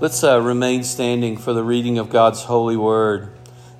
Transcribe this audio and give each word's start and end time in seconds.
Let's 0.00 0.22
uh, 0.22 0.40
remain 0.40 0.84
standing 0.84 1.36
for 1.36 1.52
the 1.52 1.64
reading 1.64 1.98
of 1.98 2.08
God's 2.08 2.44
holy 2.44 2.76
word. 2.76 3.32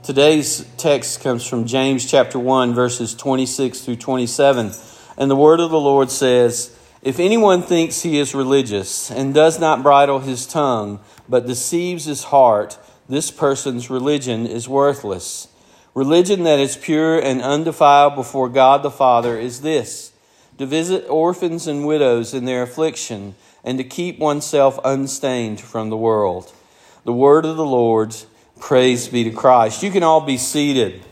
Today's 0.03 0.67
text 0.76 1.21
comes 1.21 1.46
from 1.46 1.64
James 1.64 2.10
chapter 2.10 2.41
1, 2.41 2.75
verses 2.75 3.14
26 3.14 3.83
through 3.83 3.95
27. 3.95 4.73
And 5.17 5.31
the 5.31 5.37
word 5.37 5.61
of 5.61 5.71
the 5.71 5.79
Lord 5.79 6.11
says, 6.11 6.77
If 7.03 7.21
anyone 7.21 7.62
thinks 7.62 8.03
he 8.03 8.19
is 8.19 8.35
religious 8.35 9.12
and 9.12 9.33
does 9.33 9.61
not 9.61 9.85
bridle 9.85 10.19
his 10.19 10.45
tongue, 10.45 10.99
but 11.29 11.46
deceives 11.46 12.07
his 12.07 12.25
heart, 12.25 12.79
this 13.09 13.30
person's 13.30 13.89
religion 13.89 14.45
is 14.45 14.69
worthless. 14.69 15.46
Religion 15.95 16.43
that 16.43 16.59
is 16.59 16.77
pure 16.77 17.21
and 17.21 17.41
undefiled 17.41 18.16
before 18.16 18.48
God 18.48 18.82
the 18.82 18.91
Father 18.91 19.39
is 19.39 19.61
this 19.61 20.12
to 20.59 20.66
visit 20.66 21.09
orphans 21.09 21.69
and 21.69 21.87
widows 21.87 22.35
in 22.35 22.45
their 22.45 22.64
affliction 22.64 23.37
and 23.69 23.77
to 23.77 23.85
keep 23.85 24.19
oneself 24.19 24.80
unstained 24.82 25.61
from 25.61 25.91
the 25.91 25.96
world. 25.96 26.51
The 27.05 27.12
word 27.12 27.45
of 27.45 27.59
the 27.59 27.66
Lord, 27.66 28.16
praise 28.59 29.09
be 29.09 29.25
to 29.25 29.30
Christ. 29.30 29.83
You 29.83 29.91
can 29.91 30.02
all 30.02 30.23
be 30.23 30.38
seated. 30.38 31.05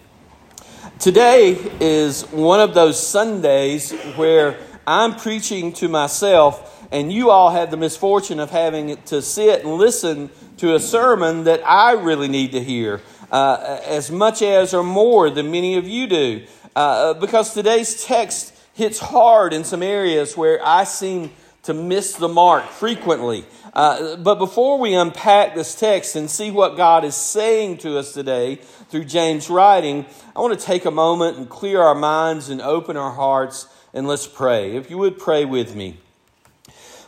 Today 0.98 1.58
is 1.80 2.22
one 2.30 2.60
of 2.60 2.72
those 2.72 2.98
Sundays 2.98 3.92
where 4.16 4.58
I'm 4.86 5.16
preaching 5.16 5.74
to 5.74 5.88
myself, 5.88 6.88
and 6.90 7.12
you 7.12 7.28
all 7.28 7.50
had 7.50 7.70
the 7.70 7.76
misfortune 7.76 8.40
of 8.40 8.48
having 8.48 8.96
to 9.02 9.20
sit 9.20 9.62
and 9.62 9.74
listen 9.74 10.30
to 10.56 10.74
a 10.74 10.80
sermon 10.80 11.44
that 11.44 11.60
I 11.62 11.92
really 11.92 12.28
need 12.28 12.52
to 12.52 12.64
hear, 12.64 13.02
uh, 13.30 13.80
as 13.84 14.10
much 14.10 14.40
as 14.40 14.72
or 14.72 14.82
more 14.82 15.28
than 15.28 15.50
many 15.50 15.76
of 15.76 15.86
you 15.86 16.06
do. 16.06 16.46
Uh, 16.74 17.12
because 17.12 17.52
today's 17.52 18.02
text 18.02 18.54
hits 18.72 18.98
hard 18.98 19.52
in 19.52 19.62
some 19.62 19.82
areas 19.82 20.38
where 20.38 20.58
I 20.64 20.84
seem 20.84 21.32
to 21.66 21.74
miss 21.74 22.14
the 22.14 22.28
mark 22.28 22.64
frequently. 22.68 23.44
Uh, 23.72 24.16
but 24.16 24.36
before 24.36 24.78
we 24.78 24.94
unpack 24.94 25.54
this 25.54 25.74
text 25.74 26.16
and 26.16 26.30
see 26.30 26.50
what 26.50 26.76
God 26.76 27.04
is 27.04 27.14
saying 27.14 27.78
to 27.78 27.98
us 27.98 28.12
today 28.12 28.56
through 28.88 29.04
James' 29.04 29.50
writing, 29.50 30.06
I 30.34 30.40
want 30.40 30.58
to 30.58 30.64
take 30.64 30.84
a 30.84 30.90
moment 30.90 31.36
and 31.36 31.48
clear 31.48 31.82
our 31.82 31.94
minds 31.94 32.48
and 32.48 32.62
open 32.62 32.96
our 32.96 33.12
hearts 33.12 33.68
and 33.92 34.06
let's 34.06 34.26
pray. 34.26 34.76
If 34.76 34.90
you 34.90 34.98
would 34.98 35.18
pray 35.18 35.44
with 35.44 35.74
me. 35.74 35.98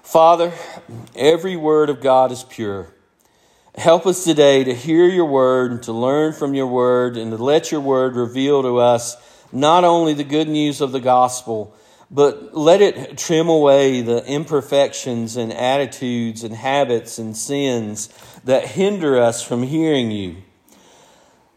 Father, 0.03 0.53
every 1.15 1.57
word 1.57 1.91
of 1.91 2.01
God 2.01 2.33
is 2.33 2.43
pure. 2.45 2.93
Help 3.77 4.07
us 4.07 4.25
today 4.25 4.65
to 4.65 4.75
hear 4.75 5.07
your 5.07 5.27
word 5.27 5.71
and 5.71 5.83
to 5.85 5.93
learn 5.93 6.33
from 6.33 6.55
your 6.55 6.67
word 6.67 7.17
and 7.17 7.31
to 7.31 7.37
let 7.37 7.71
your 7.71 7.81
word 7.81 8.17
reveal 8.17 8.63
to 8.63 8.79
us 8.79 9.17
not 9.53 9.85
only 9.85 10.15
the 10.15 10.25
good 10.25 10.49
news 10.49 10.81
of 10.81 10.93
the 10.93 11.01
gospel, 11.01 11.75
but 12.11 12.57
let 12.57 12.81
it 12.81 13.19
trim 13.19 13.49
away 13.49 14.01
the 14.01 14.25
imperfections 14.27 15.37
and 15.37 15.53
attitudes 15.53 16.43
and 16.43 16.55
habits 16.55 17.19
and 17.19 17.37
sins 17.37 18.09
that 18.45 18.67
hinder 18.67 19.21
us 19.21 19.43
from 19.43 19.63
hearing 19.63 20.11
you. 20.11 20.37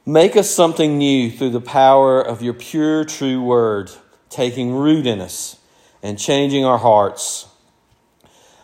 Make 0.06 0.36
us 0.36 0.50
something 0.50 0.98
new 0.98 1.32
through 1.32 1.52
the 1.52 1.62
power 1.62 2.22
of 2.22 2.42
your 2.42 2.54
pure, 2.54 3.06
true 3.06 3.42
word, 3.42 3.92
taking 4.30 4.74
root 4.74 5.06
in 5.06 5.22
us 5.22 5.58
and 6.04 6.20
changing 6.20 6.66
our 6.66 6.80
hearts. 6.80 7.48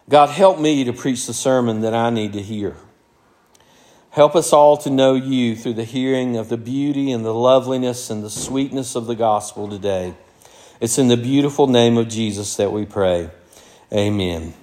God, 0.10 0.30
help 0.30 0.60
me 0.60 0.84
to 0.84 0.94
preach 0.94 1.28
the 1.28 1.34
sermon 1.34 1.82
that 1.82 1.94
I 1.94 2.10
need 2.10 2.34
to 2.34 2.42
hear. 2.42 2.76
Help 4.10 4.36
us 4.36 4.52
all 4.52 4.78
to 4.78 4.90
know 4.90 5.14
you 5.14 5.56
through 5.56 5.74
the 5.74 5.84
hearing 5.84 6.38
of 6.38 6.50
the 6.50 6.58
beauty 6.58 7.12
and 7.12 7.24
the 7.24 7.34
loveliness 7.34 8.10
and 8.10 8.24
the 8.24 8.30
sweetness 8.30 8.96
of 8.96 9.06
the 9.06 9.16
gospel 9.16 9.68
today. 9.68 10.16
It's 10.80 11.00
in 11.00 11.08
the 11.08 11.18
beautiful 11.18 11.66
name 11.66 11.98
of 11.98 12.08
Jesus 12.08 12.56
that 12.58 12.72
we 12.72 12.86
pray. 12.86 13.32
Amen. 13.92 14.54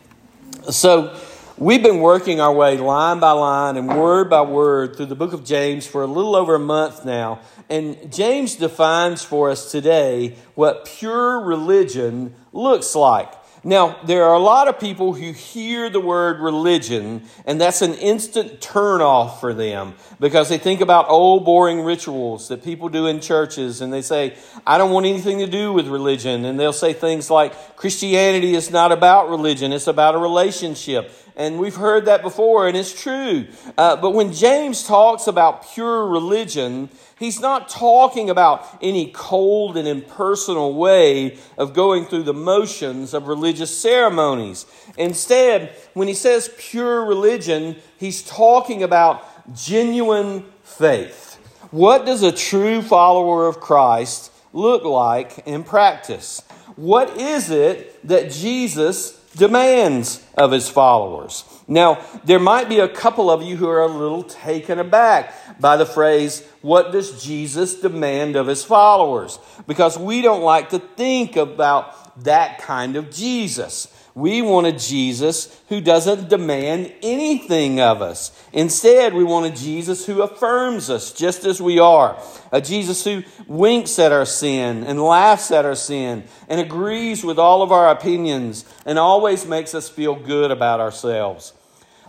So, 0.71 1.19
we've 1.59 1.83
been 1.83 1.99
working 1.99 2.41
our 2.41 2.53
way 2.53 2.77
line 2.77 3.19
by 3.19 3.33
line 3.33 3.77
and 3.77 3.89
word 3.89 4.31
by 4.31 4.43
word 4.43 4.97
through 4.97 5.07
the 5.07 5.17
book 5.17 5.33
of 5.33 5.45
James 5.45 5.89
for 5.89 6.03
a 6.03 6.07
little 6.07 6.37
over 6.37 6.55
a 6.55 6.61
month 6.61 7.05
now. 7.05 7.41
And 7.69 8.13
James 8.13 8.55
defines 8.55 9.25
for 9.25 9.51
us 9.51 9.73
today 9.73 10.37
what 10.55 10.85
pure 10.85 11.41
religion 11.41 12.35
looks 12.53 12.95
like. 12.95 13.33
Now, 13.67 13.97
there 14.05 14.25
are 14.25 14.35
a 14.35 14.39
lot 14.41 14.69
of 14.69 14.79
people 14.79 15.15
who 15.15 15.33
hear 15.33 15.89
the 15.89 16.01
word 16.01 16.39
religion, 16.39 17.23
and 17.47 17.59
that's 17.59 17.81
an 17.81 17.95
instant 17.95 18.61
turnoff 18.61 19.41
for 19.41 19.55
them 19.55 19.95
because 20.21 20.51
they 20.51 20.59
think 20.59 20.83
about 20.83 21.09
old, 21.09 21.47
boring 21.47 21.81
rituals 21.81 22.49
that 22.49 22.63
people 22.63 22.91
do 22.91 23.07
in 23.07 23.21
churches, 23.21 23.81
and 23.81 23.91
they 23.91 24.03
say, 24.03 24.37
I 24.67 24.77
don't 24.77 24.91
want 24.91 25.07
anything 25.07 25.39
to 25.39 25.47
do 25.47 25.73
with 25.73 25.89
religion. 25.89 26.45
And 26.45 26.61
they'll 26.61 26.75
say 26.75 26.93
things 26.93 27.31
like, 27.31 27.77
Christianity 27.77 28.55
is 28.55 28.71
not 28.71 28.93
about 28.93 29.31
religion, 29.31 29.73
it's 29.73 29.87
about 29.87 30.15
a 30.15 30.19
relationship. 30.19 31.11
And 31.37 31.59
we've 31.59 31.75
heard 31.75 32.05
that 32.05 32.23
before, 32.23 32.69
and 32.69 32.77
it's 32.77 32.93
true. 32.93 33.47
Uh, 33.79 33.97
but 33.97 34.11
when 34.11 34.33
James 34.33 34.87
talks 34.87 35.27
about 35.27 35.73
pure 35.73 36.07
religion, 36.07 36.91
he's 37.19 37.41
not 37.41 37.69
talking 37.69 38.31
about 38.31 38.67
any 38.83 39.11
cold 39.13 39.77
and 39.77 39.87
impersonal 39.87 40.75
way 40.75 41.39
of 41.57 41.75
going 41.75 42.05
through 42.05 42.25
the 42.25 42.35
motions 42.35 43.15
of 43.15 43.29
religious 43.29 43.77
ceremonies. 43.77 44.67
Instead, 44.97 45.75
when 45.95 46.09
he 46.09 46.15
says 46.15 46.51
pure 46.59 47.05
religion, 47.05 47.77
he's 47.99 48.23
talking 48.23 48.83
about 48.83 49.55
genuine 49.55 50.45
faith. 50.63 51.35
What 51.71 52.07
does 52.07 52.23
a 52.23 52.33
true 52.33 52.83
follower 52.83 53.47
of 53.47 53.61
Christ 53.61 54.33
look 54.53 54.85
like 54.85 55.47
in 55.47 55.65
practice? 55.65 56.41
What 56.77 57.17
is 57.17 57.51
it 57.51 58.07
that 58.07 58.31
Jesus 58.31 59.21
demands 59.37 60.25
of 60.37 60.53
his 60.53 60.69
followers. 60.69 61.45
Now, 61.67 62.05
there 62.25 62.39
might 62.39 62.69
be 62.69 62.81
a 62.81 62.89
couple 62.89 63.31
of 63.31 63.43
you 63.43 63.57
who 63.57 63.69
are 63.69 63.81
a 63.81 63.87
little 63.87 64.23
taken 64.23 64.79
aback 64.79 65.61
by 65.61 65.77
the 65.77 65.87
phrase, 65.87 66.47
What 66.61 66.93
does 66.93 67.25
Jesus 67.25 67.81
demand 67.81 68.37
of 68.37 68.47
his 68.47 68.63
followers? 68.65 69.39
Because 69.67 69.99
we 69.99 70.21
don't 70.21 70.43
like 70.43 70.71
to 70.71 70.79
think 70.79 71.37
about 71.37 72.25
that 72.25 72.59
kind 72.59 72.97
of 72.97 73.11
Jesus. 73.11 73.89
We 74.15 74.43
want 74.43 74.69
a 74.69 74.73
Jesus 74.73 75.61
who 75.69 75.81
doesn't 75.81 76.29
demand 76.29 76.93
anything 77.03 77.81
of 77.81 78.01
us. 78.01 78.31
Instead, 78.53 79.13
we 79.13 79.25
want 79.25 79.47
a 79.47 79.51
Jesus 79.51 80.07
who 80.07 80.23
affirms 80.23 80.89
us 80.89 81.13
just 81.13 81.45
as 81.45 81.61
we 81.61 81.81
are. 81.81 82.17
A 82.53 82.61
Jesus 82.61 83.05
who 83.05 83.25
winks 83.49 83.99
at 83.99 84.13
our 84.13 84.25
sin 84.25 84.85
and 84.85 85.03
laughs 85.03 85.51
at 85.51 85.65
our 85.65 85.75
sin 85.75 86.25
and 86.49 86.61
agrees 86.61 87.25
with 87.25 87.41
all 87.41 87.63
of 87.63 87.73
our 87.73 87.91
opinions 87.91 88.65
and 88.87 89.01
always 89.01 89.47
makes 89.47 89.75
us 89.75 89.89
feel 89.89 90.15
good 90.15 90.53
about 90.53 90.79
ourselves. 90.79 91.53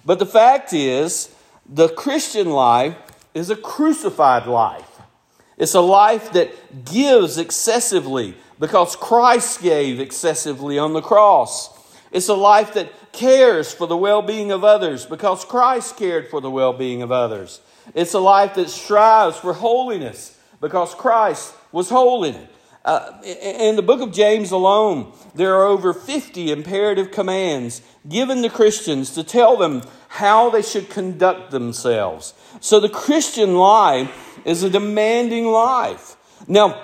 But 0.05 0.19
the 0.19 0.27
fact 0.27 0.73
is, 0.73 1.33
the 1.67 1.89
Christian 1.89 2.51
life 2.51 2.95
is 3.33 3.49
a 3.49 3.55
crucified 3.55 4.45
life. 4.45 5.01
It's 5.57 5.73
a 5.73 5.81
life 5.81 6.33
that 6.33 6.85
gives 6.85 7.39
excessively 7.39 8.35
because 8.59 8.95
Christ 8.95 9.63
gave 9.63 9.99
excessively 9.99 10.77
on 10.77 10.93
the 10.93 11.01
cross. 11.01 11.74
It's 12.15 12.29
a 12.29 12.33
life 12.33 12.75
that 12.75 13.11
cares 13.11 13.73
for 13.73 13.87
the 13.87 13.97
well 13.97 14.21
being 14.21 14.49
of 14.49 14.63
others 14.63 15.05
because 15.05 15.43
Christ 15.43 15.97
cared 15.97 16.29
for 16.29 16.39
the 16.39 16.49
well 16.49 16.71
being 16.71 17.01
of 17.01 17.11
others. 17.11 17.59
It's 17.93 18.13
a 18.13 18.19
life 18.19 18.55
that 18.55 18.69
strives 18.69 19.35
for 19.35 19.51
holiness 19.51 20.39
because 20.61 20.95
Christ 20.95 21.53
was 21.73 21.89
holy. 21.89 22.33
Uh, 22.85 23.21
in 23.21 23.75
the 23.75 23.81
book 23.81 23.99
of 23.99 24.13
James 24.13 24.51
alone, 24.51 25.11
there 25.33 25.55
are 25.55 25.65
over 25.65 25.93
50 25.93 26.53
imperative 26.53 27.11
commands 27.11 27.81
given 28.07 28.41
to 28.43 28.49
Christians 28.49 29.13
to 29.15 29.23
tell 29.23 29.57
them 29.57 29.81
how 30.07 30.49
they 30.49 30.61
should 30.61 30.89
conduct 30.89 31.51
themselves. 31.51 32.33
So 32.61 32.79
the 32.79 32.87
Christian 32.87 33.55
life 33.55 34.39
is 34.45 34.63
a 34.63 34.69
demanding 34.69 35.47
life. 35.47 36.15
Now, 36.47 36.81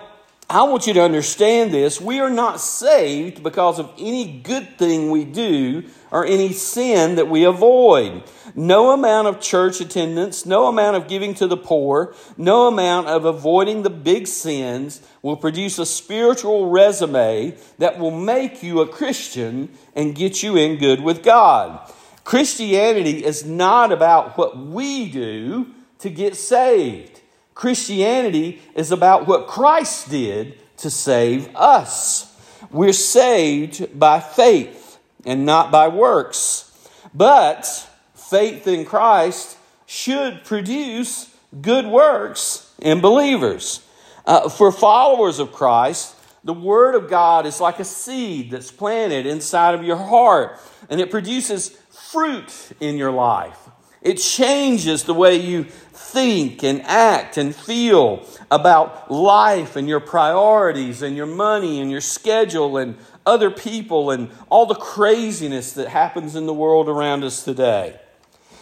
I 0.51 0.63
want 0.63 0.85
you 0.85 0.91
to 0.95 1.01
understand 1.01 1.71
this. 1.73 2.01
We 2.01 2.19
are 2.19 2.29
not 2.29 2.59
saved 2.59 3.41
because 3.41 3.79
of 3.79 3.89
any 3.97 4.39
good 4.39 4.77
thing 4.77 5.09
we 5.09 5.23
do 5.23 5.85
or 6.11 6.25
any 6.25 6.51
sin 6.51 7.15
that 7.15 7.29
we 7.29 7.45
avoid. 7.45 8.23
No 8.53 8.91
amount 8.91 9.29
of 9.29 9.39
church 9.39 9.79
attendance, 9.79 10.45
no 10.45 10.67
amount 10.67 10.97
of 10.97 11.07
giving 11.07 11.33
to 11.35 11.47
the 11.47 11.55
poor, 11.55 12.13
no 12.35 12.67
amount 12.67 13.07
of 13.07 13.23
avoiding 13.23 13.83
the 13.83 13.89
big 13.89 14.27
sins 14.27 15.01
will 15.21 15.37
produce 15.37 15.79
a 15.79 15.85
spiritual 15.85 16.69
resume 16.69 17.55
that 17.77 17.97
will 17.97 18.11
make 18.11 18.61
you 18.61 18.81
a 18.81 18.89
Christian 18.89 19.69
and 19.95 20.15
get 20.15 20.43
you 20.43 20.57
in 20.57 20.77
good 20.77 20.99
with 20.99 21.23
God. 21.23 21.79
Christianity 22.25 23.23
is 23.23 23.45
not 23.45 23.93
about 23.93 24.37
what 24.37 24.57
we 24.57 25.09
do 25.09 25.67
to 25.99 26.09
get 26.09 26.35
saved. 26.35 27.20
Christianity 27.53 28.61
is 28.75 28.91
about 28.91 29.27
what 29.27 29.47
Christ 29.47 30.09
did 30.09 30.57
to 30.77 30.89
save 30.89 31.55
us. 31.55 32.27
We're 32.71 32.93
saved 32.93 33.99
by 33.99 34.19
faith 34.19 34.99
and 35.25 35.45
not 35.45 35.71
by 35.71 35.87
works. 35.87 36.67
But 37.13 37.65
faith 38.13 38.67
in 38.67 38.85
Christ 38.85 39.57
should 39.85 40.43
produce 40.45 41.29
good 41.61 41.85
works 41.85 42.73
in 42.79 43.01
believers. 43.01 43.85
Uh, 44.25 44.49
for 44.49 44.71
followers 44.71 45.39
of 45.39 45.51
Christ, 45.51 46.15
the 46.43 46.53
Word 46.53 46.95
of 46.95 47.09
God 47.09 47.45
is 47.45 47.59
like 47.59 47.79
a 47.79 47.85
seed 47.85 48.51
that's 48.51 48.71
planted 48.71 49.25
inside 49.25 49.75
of 49.75 49.83
your 49.83 49.97
heart, 49.97 50.59
and 50.89 50.99
it 50.99 51.11
produces 51.11 51.69
fruit 52.11 52.71
in 52.79 52.97
your 52.97 53.11
life. 53.11 53.57
It 54.01 54.15
changes 54.15 55.03
the 55.03 55.13
way 55.13 55.35
you 55.35 55.65
think 55.65 56.63
and 56.63 56.81
act 56.83 57.37
and 57.37 57.55
feel 57.55 58.25
about 58.49 59.11
life 59.11 59.75
and 59.75 59.87
your 59.87 59.99
priorities 59.99 61.01
and 61.01 61.15
your 61.15 61.27
money 61.27 61.79
and 61.79 61.91
your 61.91 62.01
schedule 62.01 62.77
and 62.77 62.97
other 63.25 63.51
people 63.51 64.09
and 64.09 64.31
all 64.49 64.65
the 64.65 64.75
craziness 64.75 65.73
that 65.73 65.87
happens 65.87 66.35
in 66.35 66.47
the 66.47 66.53
world 66.53 66.89
around 66.89 67.23
us 67.23 67.43
today. 67.43 67.99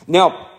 Now, 0.08 0.50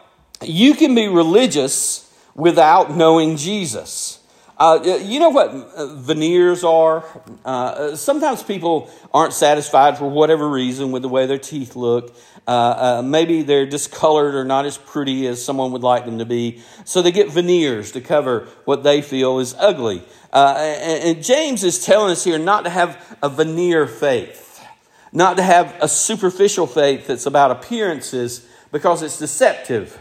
you 0.43 0.75
can 0.75 0.95
be 0.95 1.09
religious 1.09 2.11
without 2.35 2.97
knowing 2.97 3.37
Jesus. 3.37 4.20
Uh, 4.61 4.99
you 5.03 5.19
know 5.19 5.31
what 5.31 5.51
veneers 5.97 6.63
are? 6.65 7.03
Uh, 7.47 7.97
sometimes 7.97 8.43
people 8.43 8.91
aren't 9.15 9.33
satisfied 9.33 9.97
for 9.97 10.07
whatever 10.07 10.47
reason 10.47 10.93
with 10.93 11.01
the 11.01 11.09
way 11.09 11.25
their 11.25 11.39
teeth 11.39 11.75
look. 11.77 12.15
Uh, 12.47 12.51
uh, 12.51 13.03
maybe 13.03 13.41
they're 13.41 13.65
discolored 13.65 14.35
or 14.35 14.45
not 14.45 14.67
as 14.67 14.77
pretty 14.77 15.27
as 15.27 15.43
someone 15.43 15.73
would 15.73 15.83
like 15.83 16.05
them 16.05 16.19
to 16.19 16.27
be. 16.27 16.61
So 16.85 17.01
they 17.01 17.11
get 17.11 17.31
veneers 17.31 17.93
to 17.93 18.03
cover 18.03 18.49
what 18.67 18.83
they 18.83 19.01
feel 19.01 19.39
is 19.39 19.55
ugly. 19.59 20.03
Uh, 20.31 20.57
and, 20.59 21.17
and 21.17 21.25
James 21.25 21.65
is 21.65 21.83
telling 21.83 22.13
us 22.13 22.23
here 22.23 22.39
not 22.39 22.65
to 22.65 22.71
have 22.71 23.19
a 23.23 23.31
veneer 23.31 23.87
faith, 23.87 24.63
not 25.11 25.39
to 25.39 25.43
have 25.43 25.75
a 25.81 25.89
superficial 25.89 26.67
faith 26.67 27.07
that's 27.07 27.25
about 27.25 27.51
appearances 27.51 28.47
because 28.73 29.01
it's 29.01 29.19
deceptive 29.19 29.99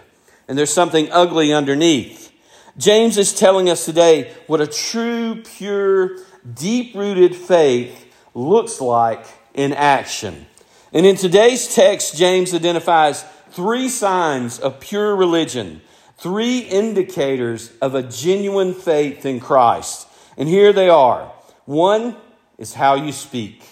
and 0.50 0.58
there's 0.58 0.74
something 0.74 1.10
ugly 1.14 1.54
underneath. 1.54 2.29
James 2.78 3.18
is 3.18 3.34
telling 3.34 3.70
us 3.70 3.86
today 3.86 4.34
what 4.48 4.62
a 4.62 4.68
true, 4.68 5.42
pure, 5.58 6.18
deep 6.54 6.96
rooted 6.96 7.36
faith 7.36 8.14
looks 8.34 8.80
like 8.80 9.26
in 9.54 9.74
action. 9.74 10.46
And 10.94 11.06
in 11.06 11.16
today's 11.16 11.74
text, 11.76 12.18
James 12.18 12.54
identifies 12.54 13.24
three 13.52 13.90
signs 13.90 14.60
of 14.60 14.80
pure 14.80 15.16
religion, 15.16 15.82
three 16.18 16.60
indicators 16.60 17.72
of 17.82 17.96
a 17.96 18.04
genuine 18.04 18.74
faith 18.74 19.26
in 19.26 19.40
Christ. 19.40 20.08
And 20.38 20.48
here 20.48 20.74
they 20.74 20.90
are 20.90 21.32
one 21.66 22.16
is 22.58 22.74
how 22.74 22.96
you 22.96 23.12
speak, 23.12 23.64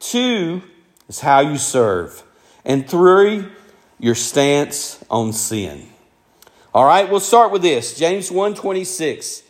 two 0.00 0.62
is 1.08 1.20
how 1.20 1.40
you 1.40 1.56
serve, 1.56 2.24
and 2.64 2.88
three, 2.88 3.46
your 4.00 4.14
stance 4.14 5.04
on 5.08 5.32
sin. 5.32 5.88
All 6.74 6.84
right, 6.84 7.10
we'll 7.10 7.20
start 7.20 7.50
with 7.50 7.62
this. 7.62 7.94
James 7.94 8.30
1:26. 8.30 9.42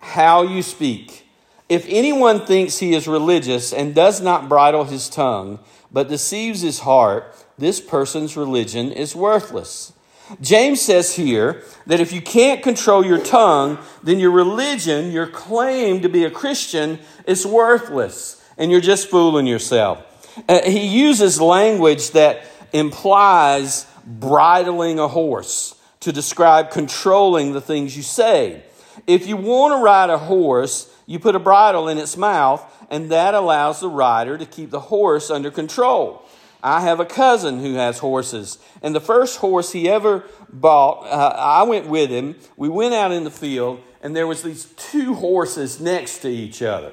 How 0.00 0.42
you 0.42 0.62
speak. 0.62 1.26
If 1.68 1.86
anyone 1.88 2.44
thinks 2.44 2.78
he 2.78 2.94
is 2.94 3.06
religious 3.06 3.72
and 3.72 3.94
does 3.94 4.20
not 4.20 4.48
bridle 4.48 4.84
his 4.84 5.08
tongue, 5.08 5.60
but 5.92 6.08
deceives 6.08 6.62
his 6.62 6.80
heart, 6.80 7.34
this 7.56 7.80
person's 7.80 8.36
religion 8.36 8.90
is 8.90 9.14
worthless. 9.14 9.92
James 10.40 10.80
says 10.80 11.14
here 11.14 11.62
that 11.86 12.00
if 12.00 12.12
you 12.12 12.20
can't 12.20 12.62
control 12.62 13.06
your 13.06 13.22
tongue, 13.22 13.78
then 14.02 14.18
your 14.18 14.32
religion, 14.32 15.12
your 15.12 15.28
claim 15.28 16.00
to 16.00 16.08
be 16.08 16.24
a 16.24 16.30
Christian, 16.30 16.98
is 17.26 17.46
worthless 17.46 18.42
and 18.58 18.72
you're 18.72 18.80
just 18.80 19.08
fooling 19.08 19.46
yourself. 19.46 20.02
Uh, 20.48 20.62
he 20.62 20.86
uses 20.86 21.40
language 21.40 22.10
that 22.10 22.44
implies 22.72 23.86
bridling 24.04 24.98
a 24.98 25.06
horse 25.06 25.75
to 26.00 26.12
describe 26.12 26.70
controlling 26.70 27.52
the 27.52 27.60
things 27.60 27.96
you 27.96 28.02
say. 28.02 28.62
If 29.06 29.26
you 29.26 29.36
want 29.36 29.72
to 29.72 29.82
ride 29.82 30.10
a 30.10 30.18
horse, 30.18 30.92
you 31.06 31.18
put 31.18 31.36
a 31.36 31.40
bridle 31.40 31.88
in 31.88 31.98
its 31.98 32.16
mouth, 32.16 32.64
and 32.90 33.10
that 33.10 33.34
allows 33.34 33.80
the 33.80 33.88
rider 33.88 34.38
to 34.38 34.46
keep 34.46 34.70
the 34.70 34.80
horse 34.80 35.30
under 35.30 35.50
control. 35.50 36.22
I 36.62 36.80
have 36.80 36.98
a 36.98 37.04
cousin 37.04 37.60
who 37.60 37.74
has 37.74 37.98
horses, 37.98 38.58
and 38.82 38.94
the 38.94 39.00
first 39.00 39.38
horse 39.38 39.72
he 39.72 39.88
ever 39.88 40.24
bought, 40.52 41.06
uh, 41.06 41.34
I 41.36 41.62
went 41.62 41.86
with 41.86 42.10
him. 42.10 42.36
We 42.56 42.68
went 42.68 42.94
out 42.94 43.12
in 43.12 43.24
the 43.24 43.30
field, 43.30 43.80
and 44.02 44.16
there 44.16 44.26
was 44.26 44.42
these 44.42 44.64
two 44.76 45.14
horses 45.14 45.80
next 45.80 46.18
to 46.18 46.28
each 46.28 46.62
other. 46.62 46.92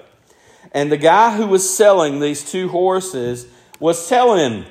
And 0.73 0.91
the 0.91 0.97
guy 0.97 1.35
who 1.35 1.47
was 1.47 1.75
selling 1.75 2.19
these 2.19 2.49
two 2.49 2.67
horses 2.67 3.47
was 3.79 4.07
telling 4.07 4.39
him, 4.39 4.65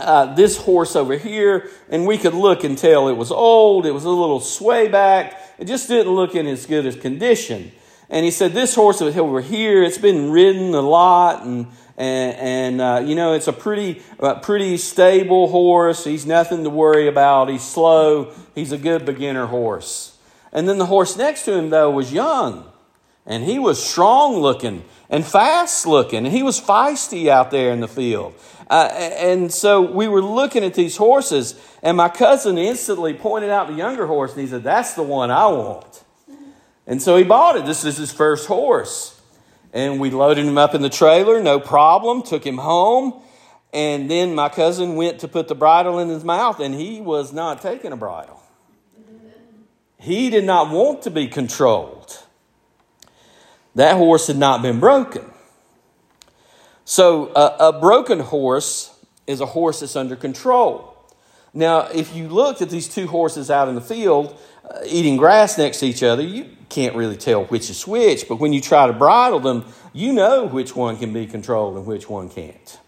uh, 0.00 0.34
this 0.34 0.56
horse 0.56 0.96
over 0.96 1.16
here, 1.16 1.70
and 1.88 2.06
we 2.06 2.18
could 2.18 2.34
look 2.34 2.64
and 2.64 2.76
tell 2.76 3.08
it 3.08 3.16
was 3.16 3.30
old, 3.30 3.86
it 3.86 3.92
was 3.92 4.04
a 4.04 4.10
little 4.10 4.40
sway 4.40 4.88
back, 4.88 5.40
it 5.58 5.66
just 5.66 5.88
didn't 5.88 6.12
look 6.12 6.34
in 6.34 6.46
as 6.46 6.66
good 6.66 6.86
as 6.86 6.96
condition. 6.96 7.72
And 8.10 8.24
he 8.24 8.30
said, 8.30 8.52
This 8.52 8.74
horse 8.74 9.00
over 9.00 9.40
here, 9.40 9.82
it's 9.82 9.98
been 9.98 10.32
ridden 10.32 10.74
a 10.74 10.80
lot, 10.80 11.44
and, 11.44 11.68
and, 11.96 12.36
and 12.36 12.80
uh, 12.80 13.02
you 13.06 13.14
know, 13.14 13.34
it's 13.34 13.46
a 13.46 13.52
pretty, 13.52 14.02
uh, 14.18 14.40
pretty 14.40 14.76
stable 14.76 15.48
horse. 15.48 16.04
He's 16.04 16.26
nothing 16.26 16.64
to 16.64 16.70
worry 16.70 17.06
about. 17.06 17.48
He's 17.48 17.62
slow. 17.62 18.32
He's 18.54 18.72
a 18.72 18.78
good 18.78 19.06
beginner 19.06 19.46
horse. 19.46 20.18
And 20.52 20.68
then 20.68 20.78
the 20.78 20.86
horse 20.86 21.16
next 21.16 21.44
to 21.44 21.54
him, 21.54 21.70
though, 21.70 21.90
was 21.90 22.12
young, 22.12 22.69
and 23.30 23.44
he 23.44 23.60
was 23.60 23.82
strong 23.82 24.34
looking 24.34 24.84
and 25.08 25.24
fast 25.24 25.86
looking, 25.86 26.26
and 26.26 26.34
he 26.34 26.42
was 26.42 26.60
feisty 26.60 27.28
out 27.28 27.52
there 27.52 27.70
in 27.70 27.78
the 27.78 27.86
field. 27.86 28.34
Uh, 28.68 28.88
and 28.92 29.52
so 29.52 29.80
we 29.80 30.08
were 30.08 30.20
looking 30.20 30.64
at 30.64 30.74
these 30.74 30.96
horses, 30.96 31.54
and 31.80 31.96
my 31.96 32.08
cousin 32.08 32.58
instantly 32.58 33.14
pointed 33.14 33.48
out 33.48 33.68
the 33.68 33.74
younger 33.74 34.08
horse, 34.08 34.32
and 34.32 34.40
he 34.40 34.48
said, 34.48 34.64
That's 34.64 34.94
the 34.94 35.04
one 35.04 35.30
I 35.30 35.46
want. 35.46 36.02
And 36.88 37.00
so 37.00 37.16
he 37.16 37.22
bought 37.22 37.56
it. 37.56 37.64
This 37.66 37.84
is 37.84 37.96
his 37.96 38.12
first 38.12 38.48
horse. 38.48 39.20
And 39.72 40.00
we 40.00 40.10
loaded 40.10 40.44
him 40.44 40.58
up 40.58 40.74
in 40.74 40.82
the 40.82 40.90
trailer, 40.90 41.40
no 41.40 41.60
problem, 41.60 42.22
took 42.22 42.44
him 42.44 42.58
home. 42.58 43.22
And 43.72 44.10
then 44.10 44.34
my 44.34 44.48
cousin 44.48 44.96
went 44.96 45.20
to 45.20 45.28
put 45.28 45.46
the 45.46 45.54
bridle 45.54 46.00
in 46.00 46.08
his 46.08 46.24
mouth, 46.24 46.58
and 46.58 46.74
he 46.74 47.00
was 47.00 47.32
not 47.32 47.62
taking 47.62 47.92
a 47.92 47.96
bridle. 47.96 48.42
He 50.00 50.30
did 50.30 50.44
not 50.44 50.70
want 50.70 51.02
to 51.02 51.10
be 51.12 51.28
controlled. 51.28 52.24
That 53.80 53.96
horse 53.96 54.26
had 54.26 54.36
not 54.36 54.60
been 54.60 54.78
broken. 54.78 55.24
So, 56.84 57.32
a, 57.34 57.68
a 57.68 57.80
broken 57.80 58.20
horse 58.20 58.94
is 59.26 59.40
a 59.40 59.46
horse 59.46 59.80
that's 59.80 59.96
under 59.96 60.16
control. 60.16 60.94
Now, 61.54 61.86
if 61.86 62.14
you 62.14 62.28
looked 62.28 62.60
at 62.60 62.68
these 62.68 62.88
two 62.88 63.06
horses 63.06 63.50
out 63.50 63.68
in 63.68 63.74
the 63.74 63.80
field 63.80 64.38
uh, 64.70 64.80
eating 64.84 65.16
grass 65.16 65.56
next 65.56 65.80
to 65.80 65.86
each 65.86 66.02
other, 66.02 66.22
you 66.22 66.58
can't 66.68 66.94
really 66.94 67.16
tell 67.16 67.46
which 67.46 67.70
is 67.70 67.86
which. 67.86 68.28
But 68.28 68.36
when 68.36 68.52
you 68.52 68.60
try 68.60 68.86
to 68.86 68.92
bridle 68.92 69.40
them, 69.40 69.64
you 69.94 70.12
know 70.12 70.44
which 70.44 70.76
one 70.76 70.98
can 70.98 71.14
be 71.14 71.26
controlled 71.26 71.78
and 71.78 71.86
which 71.86 72.06
one 72.06 72.28
can't. 72.28 72.78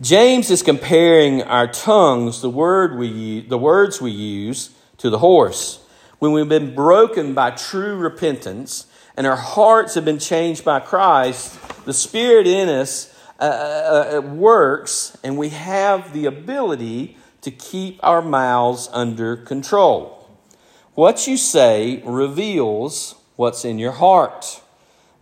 James 0.00 0.50
is 0.50 0.62
comparing 0.62 1.42
our 1.42 1.66
tongues, 1.66 2.40
the 2.40 2.48
word 2.48 2.96
we 2.96 3.42
the 3.42 3.58
words 3.58 4.00
we 4.00 4.12
use, 4.12 4.70
to 4.96 5.10
the 5.10 5.18
horse. 5.18 5.84
When 6.20 6.32
we've 6.32 6.48
been 6.48 6.74
broken 6.74 7.34
by 7.34 7.50
true 7.50 7.98
repentance 7.98 8.86
and 9.16 9.26
our 9.26 9.36
hearts 9.36 9.94
have 9.94 10.04
been 10.04 10.18
changed 10.18 10.64
by 10.64 10.80
Christ, 10.80 11.58
the 11.84 11.94
Spirit 11.94 12.46
in 12.46 12.68
us 12.68 13.14
uh, 13.38 13.44
uh, 13.44 14.16
uh, 14.16 14.20
works, 14.20 15.16
and 15.22 15.36
we 15.36 15.50
have 15.50 16.12
the 16.12 16.26
ability 16.26 17.16
to 17.42 17.50
keep 17.50 18.00
our 18.02 18.22
mouths 18.22 18.88
under 18.92 19.36
control. 19.36 20.28
What 20.94 21.26
you 21.26 21.36
say 21.36 22.02
reveals 22.04 23.14
what's 23.36 23.64
in 23.64 23.78
your 23.78 23.92
heart. 23.92 24.62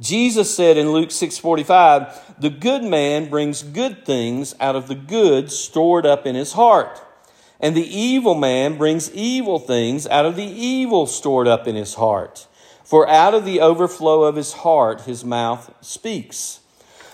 Jesus 0.01 0.55
said 0.55 0.77
in 0.77 0.93
Luke 0.93 1.11
6:45, 1.11 2.35
"The 2.39 2.51
good 2.51 2.83
man 2.83 3.29
brings 3.29 3.63
good 3.63 4.05
things 4.05 4.55
out 4.61 4.77
of 4.77 4.89
the 4.89 4.95
good 4.95 5.51
stored 5.51 6.07
up 6.07 6.27
in 6.27 6.35
his 6.35 6.53
heart, 6.53 7.01
and 7.61 7.77
the 7.77 7.97
evil 7.97 8.35
man 8.35 8.77
brings 8.77 9.13
evil 9.13 9.59
things 9.59 10.07
out 10.07 10.27
of 10.27 10.37
the 10.37 10.45
evil 10.45 11.07
stored 11.07 11.49
up 11.49 11.67
in 11.67 11.77
his 11.77 11.95
heart. 11.95 12.47
For 12.85 13.09
out 13.09 13.35
of 13.35 13.45
the 13.45 13.61
overflow 13.61 14.23
of 14.23 14.37
his 14.37 14.53
heart 14.53 15.03
his 15.03 15.25
mouth 15.25 15.73
speaks." 15.81 16.61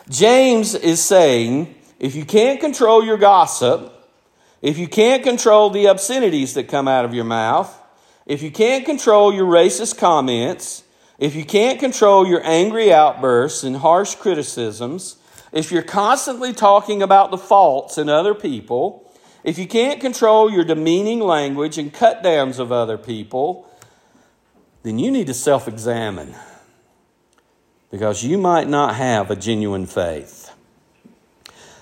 James 0.09 0.75
is 0.75 1.03
saying 1.03 1.75
if 2.01 2.15
you 2.17 2.25
can't 2.25 2.61
control 2.61 3.05
your 3.05 3.17
gossip, 3.17 3.93
if 4.61 4.77
you 4.77 4.89
can't 4.89 5.23
control 5.23 5.71
the 5.71 5.87
obscenities 5.89 6.55
that 6.55 6.69
come 6.69 6.89
out 6.89 7.05
of 7.05 7.15
your 7.15 7.25
mouth, 7.25 7.73
if 8.27 8.43
you 8.43 8.51
can't 8.51 8.85
control 8.85 9.33
your 9.33 9.47
racist 9.47 9.97
comments, 9.97 10.83
if 11.19 11.35
you 11.35 11.45
can't 11.45 11.79
control 11.79 12.27
your 12.27 12.41
angry 12.45 12.93
outbursts 12.93 13.63
and 13.63 13.77
harsh 13.77 14.15
criticisms, 14.17 15.17
if 15.53 15.71
you're 15.71 15.83
constantly 15.83 16.53
talking 16.53 17.03
about 17.03 17.31
the 17.31 17.39
faults 17.39 17.99
in 17.99 18.09
other 18.09 18.35
people, 18.35 19.11
if 19.45 19.59
you 19.59 19.67
can't 19.67 20.01
control 20.01 20.51
your 20.51 20.65
demeaning 20.65 21.21
language 21.21 21.79
and 21.79 21.93
cut 21.93 22.23
downs 22.23 22.59
of 22.59 22.73
other 22.73 22.99
people, 22.99 23.67
then 24.83 24.99
you 24.99 25.11
need 25.11 25.27
to 25.27 25.35
self 25.35 25.69
examine 25.69 26.35
because 27.91 28.25
you 28.25 28.39
might 28.39 28.69
not 28.69 28.95
have 28.95 29.31
a 29.31 29.37
genuine 29.37 29.87
faith. 29.87 30.51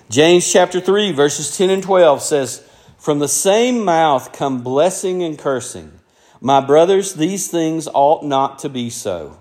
James 0.09 0.51
chapter 0.51 0.79
3, 0.79 1.11
verses 1.11 1.55
10 1.55 1.69
and 1.69 1.83
12 1.83 2.21
says, 2.21 2.67
From 2.97 3.19
the 3.19 3.27
same 3.27 3.85
mouth 3.85 4.33
come 4.33 4.63
blessing 4.63 5.21
and 5.21 5.37
cursing. 5.37 5.91
My 6.41 6.61
brothers, 6.61 7.13
these 7.13 7.47
things 7.47 7.87
ought 7.93 8.25
not 8.25 8.59
to 8.59 8.69
be 8.69 8.89
so. 8.89 9.39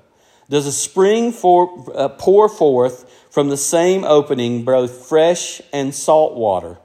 Does 0.51 0.67
a 0.67 0.73
spring 0.73 1.33
for, 1.33 1.91
uh, 1.95 2.09
pour 2.11 2.49
forth 2.49 3.11
from 3.31 3.49
the 3.49 3.57
same 3.57 4.05
opening 4.05 4.65
both 4.65 5.07
fresh 5.07 5.63
and 5.73 5.95
salt 5.95 6.35
water? 6.35 6.79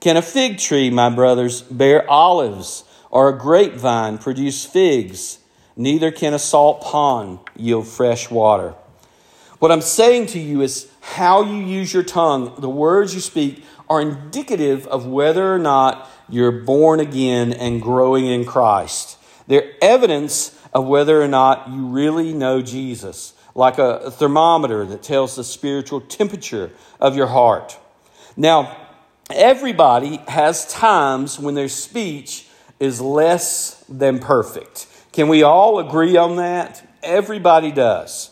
Can 0.00 0.16
a 0.16 0.22
fig 0.22 0.58
tree, 0.58 0.90
my 0.90 1.08
brothers, 1.08 1.62
bear 1.62 2.08
olives, 2.10 2.82
or 3.10 3.28
a 3.28 3.38
grapevine 3.38 4.18
produce 4.18 4.64
figs, 4.64 5.38
neither 5.76 6.10
can 6.10 6.34
a 6.34 6.38
salt 6.38 6.82
pond 6.82 7.38
yield 7.56 7.86
fresh 7.86 8.30
water. 8.30 8.74
What 9.58 9.70
I'm 9.70 9.80
saying 9.80 10.26
to 10.26 10.40
you 10.40 10.60
is 10.60 10.90
how 11.00 11.44
you 11.44 11.64
use 11.64 11.94
your 11.94 12.02
tongue, 12.02 12.54
the 12.58 12.68
words 12.68 13.14
you 13.14 13.20
speak, 13.20 13.64
are 13.88 14.00
indicative 14.00 14.86
of 14.88 15.06
whether 15.06 15.54
or 15.54 15.58
not 15.58 16.10
you're 16.28 16.50
born 16.50 16.98
again 16.98 17.52
and 17.52 17.80
growing 17.80 18.26
in 18.26 18.44
Christ. 18.44 19.18
They're 19.46 19.72
evidence 19.82 20.58
of 20.72 20.86
whether 20.86 21.20
or 21.20 21.28
not 21.28 21.68
you 21.68 21.86
really 21.86 22.32
know 22.32 22.62
Jesus, 22.62 23.34
like 23.54 23.78
a 23.78 24.10
thermometer 24.10 24.86
that 24.86 25.02
tells 25.02 25.36
the 25.36 25.44
spiritual 25.44 26.00
temperature 26.00 26.70
of 26.98 27.14
your 27.16 27.26
heart. 27.26 27.78
Now, 28.36 28.76
everybody 29.30 30.16
has 30.28 30.66
times 30.72 31.38
when 31.38 31.54
their 31.54 31.68
speech 31.68 32.46
is 32.80 33.00
less 33.00 33.84
than 33.88 34.18
perfect. 34.18 34.86
Can 35.12 35.28
we 35.28 35.42
all 35.42 35.78
agree 35.78 36.16
on 36.16 36.36
that? 36.36 36.82
Everybody 37.02 37.70
does. 37.70 38.30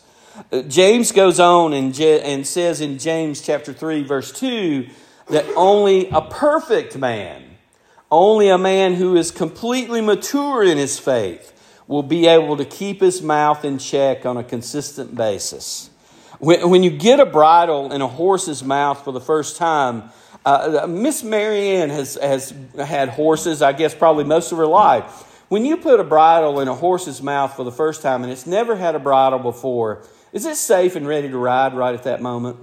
Uh, 0.50 0.62
James 0.62 1.12
goes 1.12 1.38
on 1.38 1.74
and, 1.74 1.98
and 2.00 2.46
says 2.46 2.80
in 2.80 2.98
James 2.98 3.42
chapter 3.42 3.74
3, 3.74 4.02
verse 4.04 4.32
2, 4.32 4.88
that 5.28 5.44
only 5.56 6.08
a 6.08 6.22
perfect 6.22 6.96
man, 6.96 7.42
only 8.10 8.48
a 8.48 8.56
man 8.56 8.94
who 8.94 9.16
is 9.16 9.30
completely 9.30 10.00
mature 10.00 10.62
in 10.62 10.78
his 10.78 10.98
faith, 10.98 11.52
will 11.86 12.02
be 12.02 12.26
able 12.26 12.56
to 12.56 12.64
keep 12.64 13.00
his 13.00 13.20
mouth 13.20 13.64
in 13.64 13.76
check 13.76 14.24
on 14.24 14.38
a 14.38 14.44
consistent 14.44 15.14
basis. 15.14 15.90
When, 16.38 16.70
when 16.70 16.82
you 16.82 16.90
get 16.90 17.20
a 17.20 17.26
bridle 17.26 17.92
in 17.92 18.00
a 18.00 18.08
horse's 18.08 18.64
mouth 18.64 19.04
for 19.04 19.12
the 19.12 19.20
first 19.20 19.58
time, 19.58 20.04
uh, 20.46 20.86
Miss 20.88 21.22
Marianne 21.22 21.90
has, 21.90 22.14
has 22.14 22.54
had 22.78 23.10
horses, 23.10 23.60
I 23.60 23.72
guess, 23.72 23.94
probably 23.94 24.24
most 24.24 24.50
of 24.52 24.58
her 24.58 24.66
life. 24.66 25.26
When 25.50 25.64
you 25.64 25.76
put 25.76 25.98
a 25.98 26.04
bridle 26.04 26.60
in 26.60 26.68
a 26.68 26.74
horse's 26.74 27.20
mouth 27.20 27.56
for 27.56 27.64
the 27.64 27.72
first 27.72 28.02
time 28.02 28.22
and 28.22 28.30
it's 28.30 28.46
never 28.46 28.76
had 28.76 28.94
a 28.94 29.00
bridle 29.00 29.40
before, 29.40 30.04
is 30.32 30.46
it 30.46 30.54
safe 30.54 30.94
and 30.94 31.08
ready 31.08 31.28
to 31.28 31.36
ride 31.36 31.74
right 31.74 31.92
at 31.92 32.04
that 32.04 32.22
moment? 32.22 32.56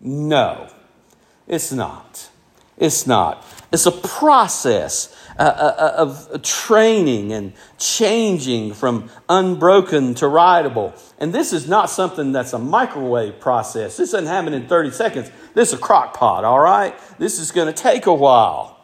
No, 0.00 0.70
it's 1.48 1.72
not. 1.72 2.30
It's 2.76 3.04
not. 3.04 3.44
It's 3.72 3.84
a 3.84 3.90
process 3.90 5.12
uh, 5.40 5.42
uh, 5.42 5.74
uh, 5.76 5.94
of 5.96 6.42
training 6.44 7.32
and 7.32 7.52
changing 7.78 8.74
from 8.74 9.10
unbroken 9.28 10.14
to 10.14 10.28
rideable. 10.28 10.94
And 11.18 11.32
this 11.32 11.52
is 11.52 11.68
not 11.68 11.90
something 11.90 12.30
that's 12.30 12.52
a 12.52 12.60
microwave 12.60 13.40
process. 13.40 13.96
This 13.96 14.12
doesn't 14.12 14.28
happen 14.28 14.54
in 14.54 14.68
30 14.68 14.92
seconds. 14.92 15.32
This 15.52 15.72
is 15.72 15.74
a 15.74 15.82
crock 15.82 16.14
pot, 16.16 16.44
all 16.44 16.60
right? 16.60 16.94
This 17.18 17.40
is 17.40 17.50
going 17.50 17.66
to 17.66 17.72
take 17.72 18.06
a 18.06 18.14
while. 18.14 18.77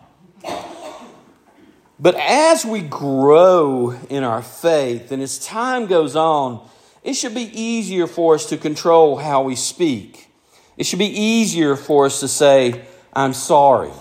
But 1.99 2.17
as 2.17 2.65
we 2.65 2.81
grow 2.81 3.93
in 4.11 4.25
our 4.25 4.43
faith 4.43 5.13
and 5.13 5.23
as 5.23 5.39
time 5.39 5.87
goes 5.87 6.17
on, 6.17 6.69
it 7.03 7.15
should 7.15 7.35
be 7.35 7.51
easier 7.53 8.07
for 8.07 8.35
us 8.35 8.47
to 8.47 8.57
control 8.57 9.17
how 9.17 9.43
we 9.43 9.55
speak. 9.55 10.29
It 10.77 10.87
should 10.87 10.99
be 10.99 11.21
easier 11.21 11.77
for 11.77 12.07
us 12.07 12.21
to 12.21 12.29
say, 12.29 12.85
I'm 13.13 13.33
sorry. 13.33 13.93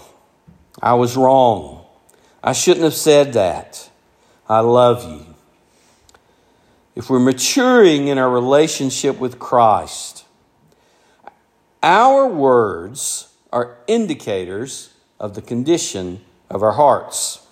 I 0.82 0.96
was 0.96 1.16
wrong. 1.16 1.86
I 2.44 2.54
shouldn't 2.54 2.84
have 2.84 2.96
said 2.96 3.34
that. 3.34 3.90
I 4.50 4.62
love 4.62 5.04
you. 5.04 5.36
If 6.96 7.10
we're 7.10 7.20
maturing 7.20 8.08
in 8.08 8.18
our 8.18 8.30
relationship 8.30 9.20
with 9.20 9.40
Christ, 9.40 10.26
our 11.82 12.28
words 12.28 13.34
are 13.52 13.78
indicators 13.88 14.94
of 15.20 15.36
the 15.36 15.42
condition 15.42 16.22
of 16.50 16.64
our 16.64 16.74
hearts 16.74 17.43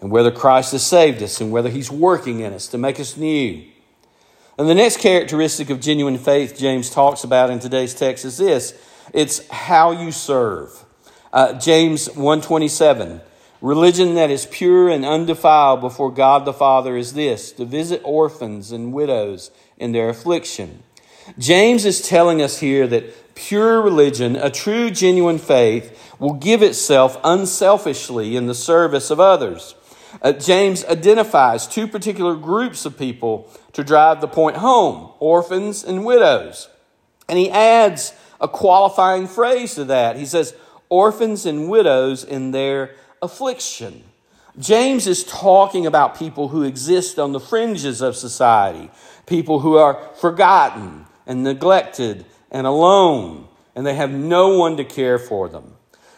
and 0.00 0.10
whether 0.10 0.30
Christ 0.30 0.72
has 0.72 0.86
saved 0.86 1.22
us 1.22 1.40
and 1.40 1.50
whether 1.50 1.70
He's 1.70 1.90
working 1.90 2.40
in 2.40 2.52
us 2.52 2.68
to 2.68 2.78
make 2.78 3.00
us 3.00 3.16
new. 3.16 3.64
And 4.58 4.68
the 4.68 4.74
next 4.74 5.00
characteristic 5.00 5.70
of 5.70 5.80
genuine 5.80 6.18
faith 6.18 6.56
James 6.58 6.90
talks 6.90 7.24
about 7.24 7.50
in 7.50 7.58
today's 7.58 7.94
text 7.94 8.24
is 8.24 8.38
this 8.38 8.74
it's 9.12 9.46
how 9.48 9.92
you 9.92 10.12
serve. 10.12 10.84
Uh, 11.32 11.52
James 11.54 12.08
127 12.08 13.20
Religion 13.62 14.14
that 14.14 14.30
is 14.30 14.46
pure 14.46 14.88
and 14.90 15.04
undefiled 15.04 15.80
before 15.80 16.12
God 16.12 16.44
the 16.44 16.52
Father 16.52 16.96
is 16.96 17.14
this 17.14 17.52
to 17.52 17.64
visit 17.64 18.02
orphans 18.04 18.70
and 18.70 18.92
widows 18.92 19.50
in 19.78 19.92
their 19.92 20.10
affliction. 20.10 20.82
James 21.38 21.84
is 21.84 22.06
telling 22.06 22.42
us 22.42 22.60
here 22.60 22.86
that 22.86 23.34
pure 23.34 23.80
religion, 23.80 24.36
a 24.36 24.50
true, 24.50 24.90
genuine 24.90 25.38
faith, 25.38 26.14
will 26.18 26.34
give 26.34 26.62
itself 26.62 27.18
unselfishly 27.24 28.36
in 28.36 28.46
the 28.46 28.54
service 28.54 29.10
of 29.10 29.18
others. 29.18 29.74
Uh, 30.22 30.32
James 30.32 30.84
identifies 30.84 31.66
two 31.66 31.86
particular 31.86 32.34
groups 32.34 32.86
of 32.86 32.98
people 32.98 33.50
to 33.72 33.84
drive 33.84 34.20
the 34.20 34.28
point 34.28 34.56
home 34.56 35.12
orphans 35.20 35.84
and 35.84 36.04
widows. 36.04 36.68
And 37.28 37.38
he 37.38 37.50
adds 37.50 38.12
a 38.40 38.48
qualifying 38.48 39.26
phrase 39.26 39.74
to 39.74 39.84
that. 39.86 40.16
He 40.16 40.26
says, 40.26 40.54
orphans 40.88 41.46
and 41.46 41.68
widows 41.68 42.24
in 42.24 42.50
their 42.52 42.94
affliction. 43.22 44.04
James 44.58 45.06
is 45.06 45.24
talking 45.24 45.86
about 45.86 46.18
people 46.18 46.48
who 46.48 46.62
exist 46.62 47.18
on 47.18 47.32
the 47.32 47.40
fringes 47.40 48.00
of 48.00 48.16
society, 48.16 48.90
people 49.26 49.60
who 49.60 49.76
are 49.76 50.00
forgotten 50.14 51.04
and 51.26 51.44
neglected 51.44 52.24
and 52.50 52.66
alone, 52.66 53.48
and 53.74 53.86
they 53.86 53.94
have 53.94 54.10
no 54.10 54.56
one 54.56 54.76
to 54.78 54.84
care 54.84 55.18
for 55.18 55.48
them. 55.48 55.75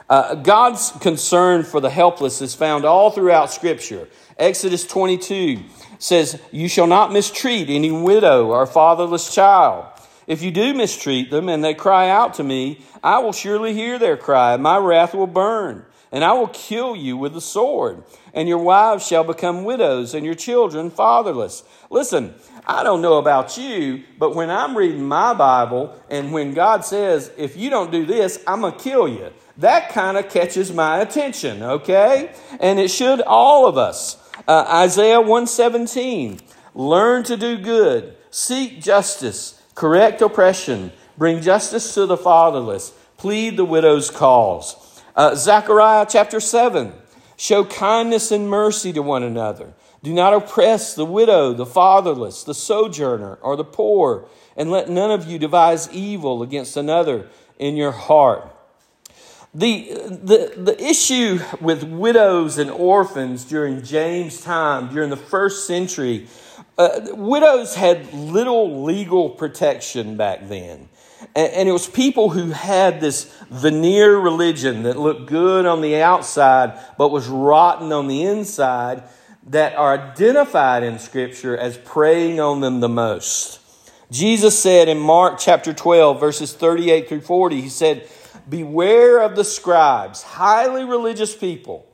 Uh, 0.09 0.35
God's 0.37 0.91
concern 1.01 1.65
for 1.65 1.81
the 1.81 1.91
helpless 1.91 2.41
is 2.41 2.55
found 2.55 2.85
all 2.85 3.11
throughout 3.11 3.53
Scripture. 3.53 4.09
Exodus 4.39 4.87
22 4.87 5.61
says, 5.99 6.41
You 6.51 6.69
shall 6.69 6.87
not 6.87 7.13
mistreat 7.13 7.69
any 7.69 7.91
widow 7.91 8.47
or 8.47 8.67
fatherless 8.67 9.35
child. 9.35 9.87
If 10.27 10.43
you 10.43 10.51
do 10.51 10.73
mistreat 10.73 11.31
them 11.31 11.49
and 11.49 11.63
they 11.63 11.75
cry 11.75 12.09
out 12.09 12.35
to 12.35 12.45
me, 12.45 12.85
I 13.03 13.19
will 13.19 13.33
surely 13.33 13.75
hear 13.75 13.99
their 13.99 14.17
cry. 14.17 14.57
My 14.57 14.79
wrath 14.79 15.15
will 15.15 15.27
burn, 15.27 15.85
and 16.11 16.25
I 16.25 16.33
will 16.33 16.49
kill 16.49 16.97
you 16.97 17.19
with 17.19 17.35
the 17.35 17.41
sword. 17.41 18.03
And 18.33 18.49
your 18.49 18.59
wives 18.59 19.07
shall 19.07 19.25
become 19.25 19.65
widows, 19.65 20.15
and 20.15 20.25
your 20.25 20.35
children 20.35 20.91
fatherless. 20.91 21.65
Listen, 21.91 22.35
I 22.67 22.83
don't 22.83 23.03
know 23.03 23.19
about 23.19 23.59
you, 23.59 24.05
but 24.19 24.35
when 24.35 24.49
I'm 24.51 24.77
reading 24.77 25.07
my 25.07 25.35
Bible, 25.35 25.99
and 26.11 26.33
when 26.33 26.55
God 26.55 26.85
says, 26.85 27.31
If 27.37 27.59
you 27.59 27.69
don't 27.69 27.91
do 27.91 28.07
this, 28.07 28.43
I'm 28.47 28.61
going 28.63 28.75
to 28.75 28.79
kill 28.79 29.09
you 29.09 29.33
that 29.59 29.91
kind 29.91 30.17
of 30.17 30.31
catches 30.31 30.73
my 30.73 31.01
attention, 31.01 31.63
okay? 31.63 32.31
And 32.61 32.79
it 32.79 32.91
should 32.91 33.21
all 33.21 33.67
of 33.67 33.77
us. 33.77 34.17
Uh, 34.47 34.65
Isaiah 34.69 35.21
117 35.21 36.41
Learn 36.75 37.25
to 37.25 37.37
do 37.37 37.59
good, 37.59 38.15
seek 38.31 38.81
justice, 38.81 39.61
correct 39.75 40.23
oppression, 40.23 40.93
bring 41.17 41.41
justice 41.41 41.93
to 41.95 42.07
the 42.07 42.17
fatherless, 42.17 42.93
plead 43.17 43.57
the 43.57 43.65
widow's 43.65 44.11
cause. 44.11 45.03
Uh, 45.17 45.35
Zechariah 45.35 46.07
chapter 46.09 46.39
7 46.39 46.93
Show 47.37 47.65
kindness 47.65 48.33
and 48.33 48.49
mercy 48.49 48.93
to 48.93 49.01
one 49.01 49.23
another. 49.23 49.73
Do 50.03 50.13
not 50.13 50.35
oppress 50.35 50.95
the 50.95 51.05
widow, 51.05 51.53
the 51.53 51.67
fatherless, 51.67 52.43
the 52.43 52.55
sojourner, 52.55 53.39
or 53.43 53.57
the 53.57 53.65
poor, 53.65 54.29
and 54.57 54.73
let 54.73 54.89
none 54.89 55.13
of 55.13 55.27
you 55.27 55.39
devise 55.39 55.89
evil 55.93 56.43
against 56.43 56.77
another 56.77 57.29
in 57.57 57.77
your 57.77 57.93
heart. 57.93 58.53
The, 59.59 59.93
the, 60.23 60.53
the 60.57 60.81
issue 60.81 61.41
with 61.61 61.83
widows 61.83 62.59
and 62.59 62.71
orphans 62.71 63.45
during 63.45 63.83
James' 63.83 64.41
time, 64.41 64.95
during 64.95 65.11
the 65.11 65.17
first 65.17 65.67
century, 65.67 66.29
uh, 66.79 67.01
widows 67.11 67.75
had 67.75 68.15
little 68.15 68.85
legal 68.85 69.31
protection 69.31 70.17
back 70.17 70.47
then. 70.49 70.89
And, 71.35 71.53
and 71.53 71.69
it 71.69 71.73
was 71.73 71.89
people 71.89 72.31
who 72.31 72.53
had 72.53 73.01
this 73.01 73.25
veneer 73.51 74.17
religion 74.17 74.85
that 74.85 74.97
looked 74.97 75.27
good 75.27 75.67
on 75.67 75.81
the 75.81 75.97
outside 76.03 76.79
but 76.97 77.09
was 77.09 77.27
rotten 77.27 77.91
on 77.91 78.07
the 78.07 78.23
inside 78.23 79.03
that 79.49 79.75
are 79.75 79.99
identified 79.99 80.85
in 80.85 81.01
Scripture 81.01 81.57
as 81.57 81.77
preying 81.79 82.39
on 82.39 82.61
them 82.61 82.79
the 82.79 82.89
most. 82.89 83.59
Jesus 84.13 84.57
said 84.57 84.89
in 84.89 85.01
Mark 85.01 85.41
chapter 85.41 85.73
12, 85.73 86.21
verses 86.21 86.53
38 86.53 87.09
through 87.09 87.23
40, 87.23 87.61
He 87.61 87.69
said, 87.69 88.09
Beware 88.49 89.21
of 89.21 89.37
the 89.37 89.45
scribes, 89.45 90.23
highly 90.23 90.85
religious 90.85 91.37
people 91.37 91.87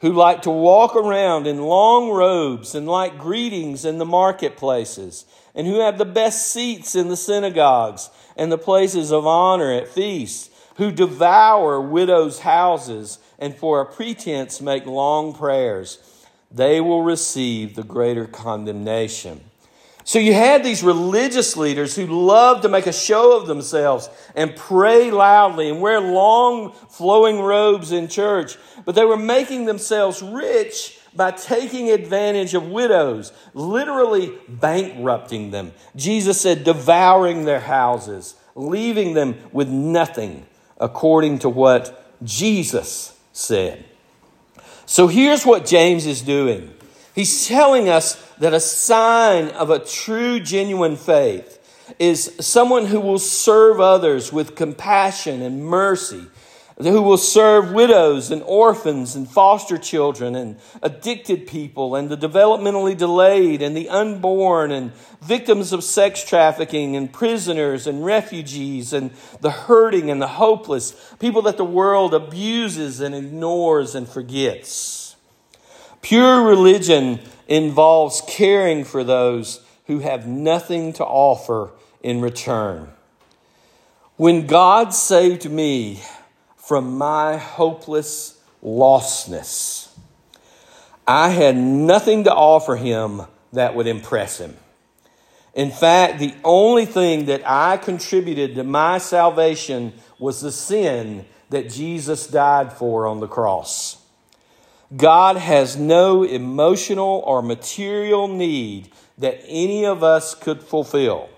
who 0.00 0.12
like 0.12 0.42
to 0.42 0.50
walk 0.50 0.96
around 0.96 1.46
in 1.46 1.62
long 1.62 2.10
robes 2.10 2.74
and 2.74 2.86
like 2.86 3.18
greetings 3.18 3.84
in 3.84 3.98
the 3.98 4.04
marketplaces, 4.04 5.24
and 5.54 5.66
who 5.66 5.78
have 5.78 5.96
the 5.96 6.04
best 6.04 6.48
seats 6.48 6.96
in 6.96 7.08
the 7.08 7.16
synagogues 7.16 8.10
and 8.36 8.50
the 8.50 8.58
places 8.58 9.12
of 9.12 9.26
honor 9.26 9.72
at 9.72 9.88
feasts, 9.88 10.50
who 10.76 10.90
devour 10.90 11.80
widows' 11.80 12.40
houses 12.40 13.18
and 13.38 13.54
for 13.54 13.80
a 13.80 13.86
pretense 13.86 14.60
make 14.60 14.86
long 14.86 15.32
prayers. 15.32 15.98
They 16.50 16.80
will 16.80 17.02
receive 17.02 17.76
the 17.76 17.84
greater 17.84 18.26
condemnation. 18.26 19.51
So 20.12 20.18
you 20.18 20.34
had 20.34 20.62
these 20.62 20.82
religious 20.82 21.56
leaders 21.56 21.96
who 21.96 22.04
loved 22.04 22.64
to 22.64 22.68
make 22.68 22.86
a 22.86 22.92
show 22.92 23.34
of 23.34 23.46
themselves 23.46 24.10
and 24.36 24.54
pray 24.54 25.10
loudly 25.10 25.70
and 25.70 25.80
wear 25.80 26.02
long 26.02 26.72
flowing 26.90 27.40
robes 27.40 27.92
in 27.92 28.08
church, 28.08 28.58
but 28.84 28.94
they 28.94 29.06
were 29.06 29.16
making 29.16 29.64
themselves 29.64 30.20
rich 30.20 30.98
by 31.16 31.30
taking 31.30 31.90
advantage 31.90 32.52
of 32.52 32.68
widows, 32.68 33.32
literally 33.54 34.38
bankrupting 34.48 35.50
them. 35.50 35.72
Jesus 35.96 36.38
said, 36.38 36.62
devouring 36.62 37.46
their 37.46 37.60
houses, 37.60 38.34
leaving 38.54 39.14
them 39.14 39.36
with 39.50 39.70
nothing, 39.70 40.44
according 40.78 41.38
to 41.38 41.48
what 41.48 42.14
Jesus 42.22 43.18
said. 43.32 43.82
So 44.84 45.06
here's 45.06 45.46
what 45.46 45.64
James 45.64 46.04
is 46.04 46.20
doing. 46.20 46.74
He's 47.14 47.46
telling 47.46 47.88
us 47.88 48.14
that 48.38 48.54
a 48.54 48.60
sign 48.60 49.48
of 49.48 49.70
a 49.70 49.78
true, 49.78 50.40
genuine 50.40 50.96
faith 50.96 51.58
is 51.98 52.34
someone 52.40 52.86
who 52.86 53.00
will 53.00 53.18
serve 53.18 53.80
others 53.80 54.32
with 54.32 54.56
compassion 54.56 55.42
and 55.42 55.64
mercy 55.64 56.26
who 56.80 57.02
will 57.02 57.18
serve 57.18 57.72
widows 57.72 58.30
and 58.30 58.42
orphans 58.42 59.14
and 59.14 59.28
foster 59.28 59.78
children 59.78 60.34
and 60.34 60.56
addicted 60.82 61.46
people 61.46 61.94
and 61.94 62.08
the 62.08 62.16
developmentally 62.16 62.96
delayed 62.96 63.62
and 63.62 63.76
the 63.76 63.88
unborn 63.88 64.70
and 64.70 64.92
victims 65.20 65.72
of 65.72 65.84
sex 65.84 66.24
trafficking 66.24 66.96
and 66.96 67.12
prisoners 67.12 67.86
and 67.86 68.04
refugees 68.04 68.92
and 68.92 69.10
the 69.40 69.50
hurting 69.50 70.10
and 70.10 70.20
the 70.20 70.26
hopeless, 70.26 71.14
people 71.18 71.42
that 71.42 71.56
the 71.56 71.64
world 71.64 72.14
abuses 72.14 73.00
and 73.00 73.14
ignores 73.14 73.94
and 73.94 74.08
forgets. 74.08 75.01
Pure 76.02 76.42
religion 76.42 77.20
involves 77.48 78.22
caring 78.28 78.84
for 78.84 79.02
those 79.02 79.64
who 79.86 80.00
have 80.00 80.26
nothing 80.26 80.92
to 80.92 81.04
offer 81.04 81.70
in 82.02 82.20
return. 82.20 82.88
When 84.16 84.46
God 84.46 84.92
saved 84.92 85.50
me, 85.50 86.02
from 86.62 86.96
my 86.96 87.36
hopeless 87.36 88.40
lostness. 88.62 89.88
I 91.06 91.30
had 91.30 91.56
nothing 91.56 92.24
to 92.24 92.32
offer 92.32 92.76
him 92.76 93.22
that 93.52 93.74
would 93.74 93.88
impress 93.88 94.38
him. 94.38 94.56
In 95.54 95.72
fact, 95.72 96.20
the 96.20 96.34
only 96.44 96.86
thing 96.86 97.26
that 97.26 97.42
I 97.44 97.76
contributed 97.76 98.54
to 98.54 98.64
my 98.64 98.98
salvation 98.98 99.92
was 100.18 100.40
the 100.40 100.52
sin 100.52 101.26
that 101.50 101.68
Jesus 101.68 102.28
died 102.28 102.72
for 102.72 103.06
on 103.08 103.20
the 103.20 103.28
cross. 103.28 104.01
God 104.96 105.36
has 105.36 105.76
no 105.76 106.22
emotional 106.22 107.22
or 107.26 107.42
material 107.42 108.28
need 108.28 108.90
that 109.18 109.40
any 109.46 109.86
of 109.86 110.02
us 110.02 110.34
could 110.34 110.62
fulfill. 110.62 111.28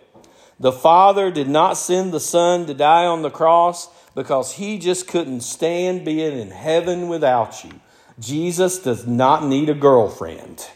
The 0.58 0.72
Father 0.72 1.30
did 1.30 1.48
not 1.48 1.76
send 1.76 2.12
the 2.12 2.20
Son 2.20 2.66
to 2.66 2.74
die 2.74 3.06
on 3.06 3.22
the 3.22 3.30
cross 3.30 3.88
because 4.14 4.54
he 4.54 4.78
just 4.78 5.06
couldn't 5.06 5.40
stand 5.40 6.04
being 6.04 6.38
in 6.38 6.50
heaven 6.50 7.08
without 7.08 7.64
you. 7.64 7.80
Jesus 8.18 8.78
does 8.78 9.06
not 9.06 9.44
need 9.44 9.68
a 9.68 9.74
girlfriend. 9.74 10.68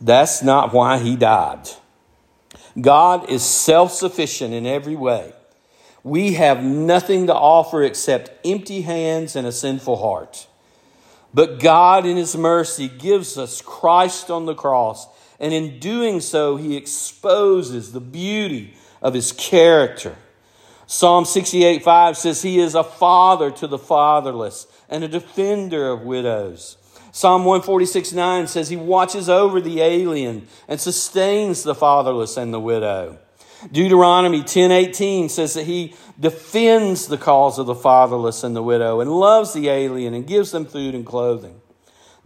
That's 0.00 0.42
not 0.42 0.72
why 0.72 0.98
he 0.98 1.16
died. 1.16 1.68
God 2.80 3.30
is 3.30 3.42
self 3.42 3.92
sufficient 3.92 4.52
in 4.52 4.66
every 4.66 4.96
way. 4.96 5.32
We 6.04 6.34
have 6.34 6.62
nothing 6.62 7.26
to 7.28 7.34
offer 7.34 7.82
except 7.82 8.30
empty 8.46 8.82
hands 8.82 9.36
and 9.36 9.46
a 9.46 9.52
sinful 9.52 9.96
heart. 9.96 10.46
But 11.34 11.60
God, 11.60 12.06
in 12.06 12.16
His 12.16 12.36
mercy, 12.36 12.88
gives 12.88 13.38
us 13.38 13.62
Christ 13.62 14.30
on 14.30 14.46
the 14.46 14.54
cross, 14.54 15.06
and 15.40 15.52
in 15.52 15.78
doing 15.78 16.20
so, 16.20 16.56
He 16.56 16.76
exposes 16.76 17.92
the 17.92 18.00
beauty 18.00 18.74
of 19.00 19.14
His 19.14 19.32
character 19.32 20.16
Psalm 20.92 21.24
68 21.24 21.82
5 21.82 22.18
says, 22.18 22.42
He 22.42 22.58
is 22.58 22.74
a 22.74 22.84
father 22.84 23.50
to 23.52 23.66
the 23.66 23.78
fatherless 23.78 24.66
and 24.90 25.02
a 25.02 25.08
defender 25.08 25.88
of 25.88 26.02
widows. 26.02 26.76
Psalm 27.12 27.46
146 27.46 28.12
9 28.12 28.46
says, 28.46 28.68
He 28.68 28.76
watches 28.76 29.30
over 29.30 29.58
the 29.58 29.80
alien 29.80 30.46
and 30.68 30.78
sustains 30.78 31.62
the 31.62 31.74
fatherless 31.74 32.36
and 32.36 32.52
the 32.52 32.60
widow. 32.60 33.18
Deuteronomy 33.70 34.42
10:18 34.42 35.28
says 35.28 35.54
that 35.54 35.66
he 35.66 35.94
defends 36.18 37.06
the 37.06 37.18
cause 37.18 37.58
of 37.58 37.66
the 37.66 37.74
fatherless 37.74 38.42
and 38.42 38.56
the 38.56 38.62
widow 38.62 39.00
and 39.00 39.10
loves 39.10 39.52
the 39.52 39.68
alien 39.68 40.14
and 40.14 40.26
gives 40.26 40.50
them 40.50 40.64
food 40.64 40.94
and 40.94 41.06
clothing. 41.06 41.60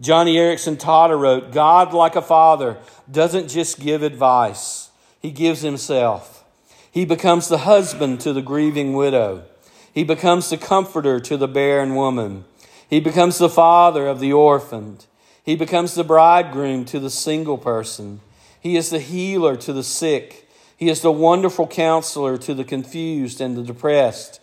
Joni 0.00 0.34
Eareckson 0.34 0.76
Tada 0.76 1.18
wrote, 1.18 1.52
God 1.52 1.94
like 1.94 2.16
a 2.16 2.22
father 2.22 2.78
doesn't 3.10 3.48
just 3.48 3.80
give 3.80 4.02
advice. 4.02 4.90
He 5.20 5.30
gives 5.30 5.62
himself. 5.62 6.44
He 6.90 7.04
becomes 7.04 7.48
the 7.48 7.58
husband 7.58 8.20
to 8.20 8.32
the 8.32 8.42
grieving 8.42 8.94
widow. 8.94 9.44
He 9.92 10.04
becomes 10.04 10.50
the 10.50 10.58
comforter 10.58 11.18
to 11.20 11.36
the 11.36 11.48
barren 11.48 11.94
woman. 11.94 12.44
He 12.88 13.00
becomes 13.00 13.38
the 13.38 13.48
father 13.48 14.06
of 14.06 14.20
the 14.20 14.32
orphaned. 14.32 15.06
He 15.42 15.56
becomes 15.56 15.94
the 15.94 16.04
bridegroom 16.04 16.84
to 16.86 17.00
the 17.00 17.10
single 17.10 17.58
person. 17.58 18.20
He 18.60 18.76
is 18.76 18.90
the 18.90 18.98
healer 18.98 19.56
to 19.56 19.72
the 19.72 19.82
sick. 19.82 20.45
He 20.76 20.88
is 20.88 21.00
the 21.00 21.12
wonderful 21.12 21.66
counselor 21.66 22.36
to 22.38 22.54
the 22.54 22.64
confused 22.64 23.40
and 23.40 23.56
the 23.56 23.62
depressed. 23.62 24.40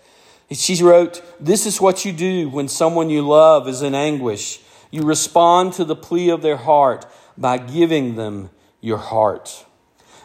She 0.51 0.81
wrote, 0.83 1.21
This 1.39 1.65
is 1.65 1.79
what 1.79 2.05
you 2.05 2.11
do 2.11 2.49
when 2.49 2.67
someone 2.67 3.09
you 3.09 3.21
love 3.27 3.67
is 3.67 3.81
in 3.81 3.95
anguish. 3.95 4.59
You 4.91 5.03
respond 5.03 5.73
to 5.73 5.85
the 5.85 5.95
plea 5.95 6.29
of 6.29 6.41
their 6.41 6.57
heart 6.57 7.05
by 7.37 7.57
giving 7.57 8.15
them 8.15 8.49
your 8.81 8.97
heart. 8.97 9.65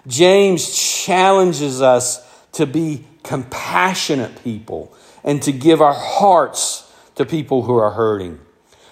James 0.06 0.76
challenges 1.04 1.82
us 1.82 2.26
to 2.52 2.66
be 2.66 3.04
compassionate 3.22 4.42
people 4.42 4.94
and 5.22 5.42
to 5.42 5.52
give 5.52 5.80
our 5.80 5.94
hearts 5.94 6.90
to 7.14 7.26
people 7.26 7.62
who 7.62 7.76
are 7.76 7.90
hurting. 7.90 8.40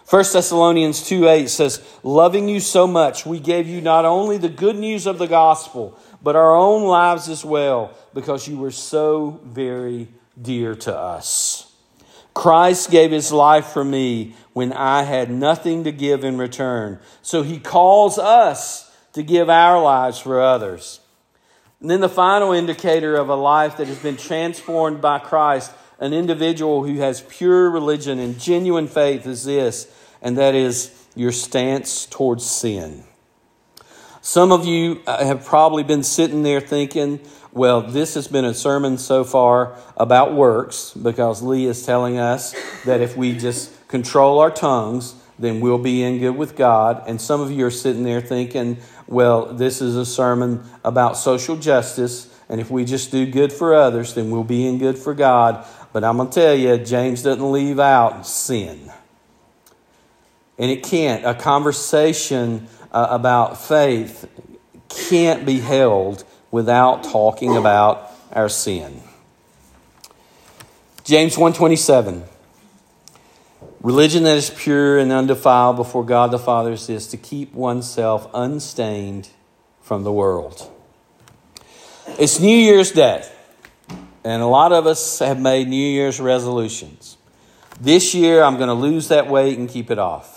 1 0.09 0.25
Thessalonians 0.33 1.07
2 1.09 1.27
8 1.27 1.49
says, 1.49 1.83
Loving 2.03 2.49
you 2.49 2.61
so 2.61 2.87
much, 2.87 3.27
we 3.27 3.41
gave 3.41 3.67
you 3.67 3.81
not 3.81 4.05
only 4.05 4.37
the 4.37 4.49
good 4.49 4.77
news 4.77 5.07
of 5.07 5.19
the 5.19 5.27
gospel, 5.27 5.99
but 6.27 6.35
our 6.35 6.57
own 6.57 6.83
lives 6.83 7.29
as 7.29 7.45
well, 7.45 7.95
because 8.13 8.49
you 8.49 8.59
were 8.59 8.73
so 8.73 9.39
very 9.45 10.09
dear 10.43 10.75
to 10.75 10.93
us. 10.93 11.73
Christ 12.35 12.91
gave 12.91 13.13
his 13.13 13.31
life 13.31 13.67
for 13.67 13.85
me 13.85 14.35
when 14.53 14.73
I 14.73 15.05
had 15.05 15.31
nothing 15.31 15.85
to 15.85 15.93
give 15.93 16.25
in 16.25 16.37
return. 16.37 16.99
So 17.23 17.45
he 17.45 17.61
calls 17.61 18.19
us 18.19 18.93
to 19.13 19.23
give 19.23 19.49
our 19.49 19.81
lives 19.81 20.19
for 20.19 20.41
others. 20.43 20.99
And 21.81 21.89
then 21.89 22.01
the 22.01 22.09
final 22.09 22.51
indicator 22.51 23.15
of 23.15 23.29
a 23.29 23.37
life 23.37 23.77
that 23.77 23.87
has 23.87 24.01
been 24.01 24.17
transformed 24.17 25.01
by 25.01 25.21
Christ, 25.21 25.71
an 26.01 26.13
individual 26.13 26.83
who 26.83 26.97
has 26.97 27.21
pure 27.21 27.71
religion 27.71 28.19
and 28.19 28.37
genuine 28.41 28.89
faith, 28.89 29.29
is 29.29 29.45
this, 29.45 29.87
and 30.21 30.37
that 30.39 30.57
is 30.57 30.91
your 31.15 31.31
stance 31.31 32.05
towards 32.05 32.45
sin. 32.45 33.05
Some 34.27 34.51
of 34.51 34.67
you 34.67 35.03
uh, 35.07 35.25
have 35.25 35.45
probably 35.45 35.85
been 35.85 36.03
sitting 36.03 36.43
there 36.43 36.61
thinking, 36.61 37.21
well, 37.53 37.81
this 37.81 38.15
has 38.15 38.27
been 38.27 38.45
a 38.45 38.55
sermon 38.55 38.99
so 38.99 39.23
far 39.23 39.77
about 39.97 40.35
works 40.35 40.93
because 40.95 41.45
Lee 41.45 41.67
is 41.67 41.87
telling 41.87 42.19
us 42.19 42.53
that 42.87 43.01
if 43.01 43.17
we 43.17 43.39
just 43.39 43.87
control 43.87 44.41
our 44.41 44.51
tongues, 44.51 45.15
then 45.39 45.61
we'll 45.61 45.79
be 45.79 46.03
in 46.03 46.19
good 46.19 46.37
with 46.37 46.57
God. 46.57 47.05
And 47.07 47.21
some 47.21 47.41
of 47.41 47.53
you 47.53 47.67
are 47.67 47.71
sitting 47.71 48.03
there 48.03 48.21
thinking, 48.21 48.79
well, 49.07 49.47
this 49.47 49.81
is 49.81 49.95
a 49.95 50.05
sermon 50.05 50.65
about 50.85 51.17
social 51.17 51.57
justice, 51.57 52.29
and 52.49 52.61
if 52.61 52.69
we 52.69 52.85
just 52.85 53.13
do 53.13 53.31
good 53.31 53.53
for 53.53 53.77
others, 53.77 54.15
then 54.15 54.33
we'll 54.33 54.43
be 54.43 54.67
in 54.67 54.79
good 54.79 54.99
for 54.99 55.15
God. 55.15 55.65
But 55.93 56.03
I'm 56.03 56.17
going 56.17 56.31
to 56.31 56.35
tell 56.35 56.55
you, 56.57 56.79
James 56.79 57.23
doesn't 57.23 57.53
leave 57.53 57.79
out 57.79 58.27
sin. 58.27 58.91
And 60.59 60.71
it 60.71 60.83
can't. 60.83 61.25
A 61.25 61.35
conversation 61.35 62.69
uh, 62.93 63.09
about 63.11 63.61
faith 63.61 64.29
can't 64.89 65.45
be 65.45 65.61
held 65.61 66.25
without 66.51 67.05
talking 67.05 67.57
about 67.57 68.11
our 68.33 68.49
sin. 68.49 69.03
James 71.05 71.37
127 71.37 72.25
Religion 73.87 74.25
that 74.25 74.37
is 74.37 74.51
pure 74.51 74.99
and 74.99 75.13
undefiled 75.13 75.77
before 75.77 76.05
God 76.05 76.33
the 76.33 76.41
Father 76.41 76.73
is 76.73 77.07
to 77.07 77.17
keep 77.17 77.55
oneself 77.55 78.29
unstained 78.35 79.29
from 79.81 80.03
the 80.03 80.11
world. 80.11 80.69
It's 82.19 82.41
New 82.41 82.57
Year's 82.57 82.91
Day, 82.91 83.25
and 84.25 84.43
a 84.43 84.47
lot 84.47 84.73
of 84.73 84.89
us 84.89 85.21
have 85.21 85.39
made 85.39 85.69
New 85.69 85.77
Year's 85.77 86.19
resolutions. 86.19 87.17
This 87.81 88.13
year, 88.13 88.43
I'm 88.43 88.57
going 88.57 88.67
to 88.67 88.75
lose 88.75 89.07
that 89.07 89.29
weight 89.29 89.57
and 89.57 89.69
keep 89.69 89.93
it 89.93 90.01
off. 90.01 90.36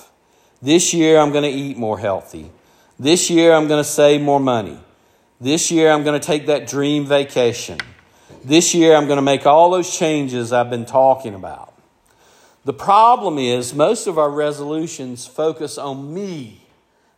This 0.62 0.94
year, 0.94 1.20
I'm 1.20 1.32
going 1.32 1.44
to 1.44 1.50
eat 1.50 1.78
more 1.78 1.98
healthy. 2.00 2.52
This 3.00 3.30
year, 3.30 3.54
I'm 3.54 3.68
going 3.68 3.82
to 3.82 3.90
save 3.90 4.22
more 4.22 4.40
money. 4.40 4.78
This 5.40 5.72
year, 5.72 5.92
I'm 5.92 6.04
going 6.04 6.20
to 6.20 6.26
take 6.26 6.48
that 6.48 6.68
dream 6.68 7.06
vacation. 7.06 7.78
This 8.44 8.76
year, 8.76 8.96
I'm 8.96 9.06
going 9.06 9.18
to 9.18 9.22
make 9.22 9.46
all 9.46 9.70
those 9.70 9.96
changes 9.96 10.52
I've 10.52 10.70
been 10.70 10.86
talking 10.86 11.34
about. 11.34 11.74
The 12.66 12.74
problem 12.74 13.38
is, 13.38 13.74
most 13.74 14.06
of 14.06 14.18
our 14.18 14.30
resolutions 14.30 15.26
focus 15.26 15.78
on 15.78 16.14
me 16.14 16.68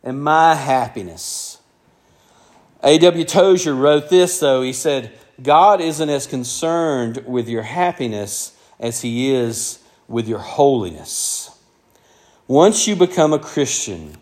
and 0.04 0.22
my 0.22 0.54
happiness. 0.54 1.58
A.W. 2.84 3.24
Tozer 3.24 3.74
wrote 3.74 4.08
this, 4.08 4.38
though. 4.38 4.62
He 4.62 4.72
said, 4.72 5.12
God 5.42 5.80
isn't 5.80 6.08
as 6.08 6.26
concerned 6.26 7.24
with 7.26 7.48
your 7.48 7.62
happiness 7.62 8.56
as 8.78 9.00
he 9.00 9.32
is 9.32 9.80
with 10.06 10.28
your 10.28 10.38
holiness. 10.38 11.50
Once 12.52 12.86
you 12.86 12.94
become 12.94 13.32
a 13.32 13.38
Christian, 13.38 14.14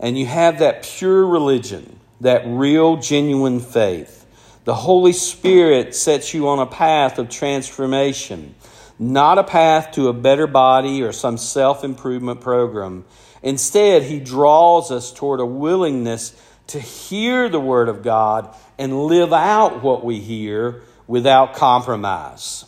and 0.00 0.18
you 0.18 0.26
have 0.26 0.58
that 0.58 0.82
pure 0.82 1.24
religion, 1.24 2.00
that 2.20 2.42
real, 2.44 2.96
genuine 2.96 3.60
faith, 3.60 4.26
the 4.64 4.74
Holy 4.74 5.12
Spirit 5.12 5.94
sets 5.94 6.34
you 6.34 6.48
on 6.48 6.58
a 6.58 6.66
path 6.66 7.16
of 7.16 7.28
transformation, 7.28 8.56
not 8.98 9.38
a 9.38 9.44
path 9.44 9.92
to 9.92 10.08
a 10.08 10.12
better 10.12 10.48
body 10.48 11.00
or 11.00 11.12
some 11.12 11.38
self 11.38 11.84
improvement 11.84 12.40
program. 12.40 13.04
Instead, 13.40 14.02
He 14.02 14.18
draws 14.18 14.90
us 14.90 15.12
toward 15.12 15.38
a 15.38 15.46
willingness 15.46 16.34
to 16.66 16.80
hear 16.80 17.48
the 17.48 17.60
Word 17.60 17.88
of 17.88 18.02
God 18.02 18.52
and 18.78 19.06
live 19.06 19.32
out 19.32 19.84
what 19.84 20.04
we 20.04 20.18
hear 20.18 20.82
without 21.06 21.54
compromise. 21.54 22.64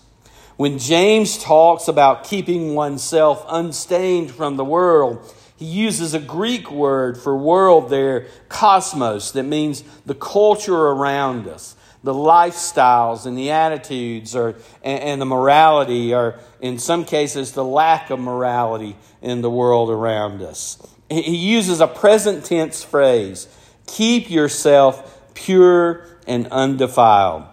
When 0.59 0.81
James 0.81 1.39
talks 1.39 1.87
about 1.87 2.25
keeping 2.25 2.75
oneself 2.75 3.47
unstained 3.49 4.33
from 4.33 4.57
the 4.57 4.65
world, 4.65 5.33
he 5.55 5.67
uses 5.67 6.15
a 6.15 6.19
Greek 6.19 6.69
word 6.69 7.17
for 7.17 7.37
world 7.37 7.91
there, 7.91 8.27
cosmos, 8.49 9.31
that 9.33 9.45
means 9.45 9.85
the 10.05 10.17
culture 10.17 10.75
around 10.75 11.47
us, 11.47 11.77
the 12.03 12.13
lifestyles 12.13 13.25
and 13.25 13.39
the 13.39 13.53
attitudes 13.53 14.35
or, 14.35 14.57
and, 14.83 15.21
the 15.21 15.27
morality, 15.27 16.13
or 16.13 16.41
in 16.61 16.81
some 16.81 17.05
cases, 17.05 17.53
the 17.53 17.65
lack 17.65 18.11
of 18.11 18.19
morality 18.19 18.97
in 19.23 19.43
the 19.43 19.51
world 19.51 19.91
around 19.91 20.43
us. 20.43 20.85
He 21.09 21.37
uses 21.37 21.81
a 21.81 21.87
present 21.87 22.45
tense 22.45 22.83
phrase 22.83 23.47
keep 23.87 24.29
yourself 24.29 25.35
pure 25.35 26.05
and 26.27 26.49
undefiled. 26.49 27.45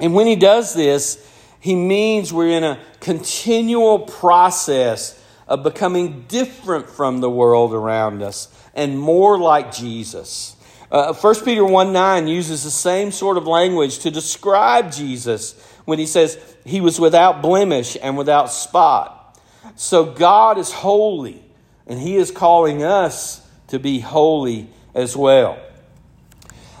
And 0.00 0.14
when 0.14 0.26
he 0.26 0.36
does 0.36 0.72
this, 0.72 1.27
he 1.60 1.74
means 1.74 2.32
we're 2.32 2.56
in 2.56 2.64
a 2.64 2.80
continual 3.00 4.00
process 4.00 5.22
of 5.46 5.62
becoming 5.62 6.24
different 6.28 6.88
from 6.88 7.20
the 7.20 7.30
world 7.30 7.72
around 7.72 8.22
us 8.22 8.48
and 8.74 8.98
more 8.98 9.38
like 9.38 9.72
Jesus. 9.72 10.56
Uh, 10.90 11.12
1 11.12 11.44
Peter 11.44 11.64
1 11.64 11.92
9 11.92 12.28
uses 12.28 12.64
the 12.64 12.70
same 12.70 13.10
sort 13.10 13.36
of 13.36 13.46
language 13.46 13.98
to 14.00 14.10
describe 14.10 14.92
Jesus 14.92 15.52
when 15.84 15.98
he 15.98 16.06
says 16.06 16.38
he 16.64 16.80
was 16.80 17.00
without 17.00 17.42
blemish 17.42 17.96
and 18.00 18.16
without 18.16 18.50
spot. 18.50 19.38
So 19.76 20.04
God 20.04 20.58
is 20.58 20.72
holy, 20.72 21.42
and 21.86 21.98
he 21.98 22.16
is 22.16 22.30
calling 22.30 22.82
us 22.82 23.46
to 23.68 23.78
be 23.78 24.00
holy 24.00 24.68
as 24.94 25.16
well. 25.16 25.58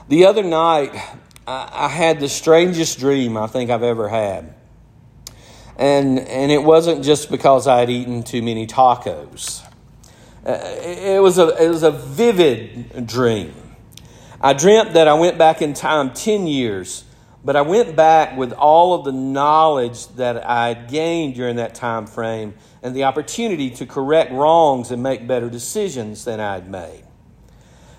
The 0.08 0.24
other 0.24 0.42
night, 0.42 0.94
I, 1.46 1.68
I 1.72 1.88
had 1.88 2.20
the 2.20 2.28
strangest 2.28 2.98
dream 2.98 3.36
I 3.36 3.46
think 3.46 3.70
I've 3.70 3.82
ever 3.82 4.08
had. 4.08 4.54
And, 5.78 6.18
and 6.18 6.50
it 6.50 6.62
wasn't 6.62 7.04
just 7.04 7.30
because 7.30 7.68
I 7.68 7.78
had 7.78 7.88
eaten 7.88 8.24
too 8.24 8.42
many 8.42 8.66
tacos. 8.66 9.64
Uh, 10.44 10.58
it, 10.82 11.22
was 11.22 11.38
a, 11.38 11.62
it 11.62 11.68
was 11.68 11.84
a 11.84 11.92
vivid 11.92 13.06
dream. 13.06 13.54
I 14.40 14.52
dreamt 14.52 14.94
that 14.94 15.06
I 15.06 15.14
went 15.14 15.38
back 15.38 15.62
in 15.62 15.74
time 15.74 16.12
10 16.12 16.46
years, 16.48 17.04
but 17.44 17.54
I 17.54 17.62
went 17.62 17.94
back 17.94 18.36
with 18.36 18.52
all 18.52 18.94
of 18.94 19.04
the 19.04 19.12
knowledge 19.12 20.08
that 20.16 20.44
I 20.44 20.68
had 20.68 20.88
gained 20.88 21.34
during 21.34 21.56
that 21.56 21.74
time 21.74 22.06
frame 22.06 22.54
and 22.82 22.94
the 22.94 23.04
opportunity 23.04 23.70
to 23.70 23.86
correct 23.86 24.32
wrongs 24.32 24.90
and 24.90 25.02
make 25.02 25.26
better 25.26 25.48
decisions 25.48 26.24
than 26.24 26.40
I 26.40 26.54
had 26.54 26.68
made. 26.68 27.04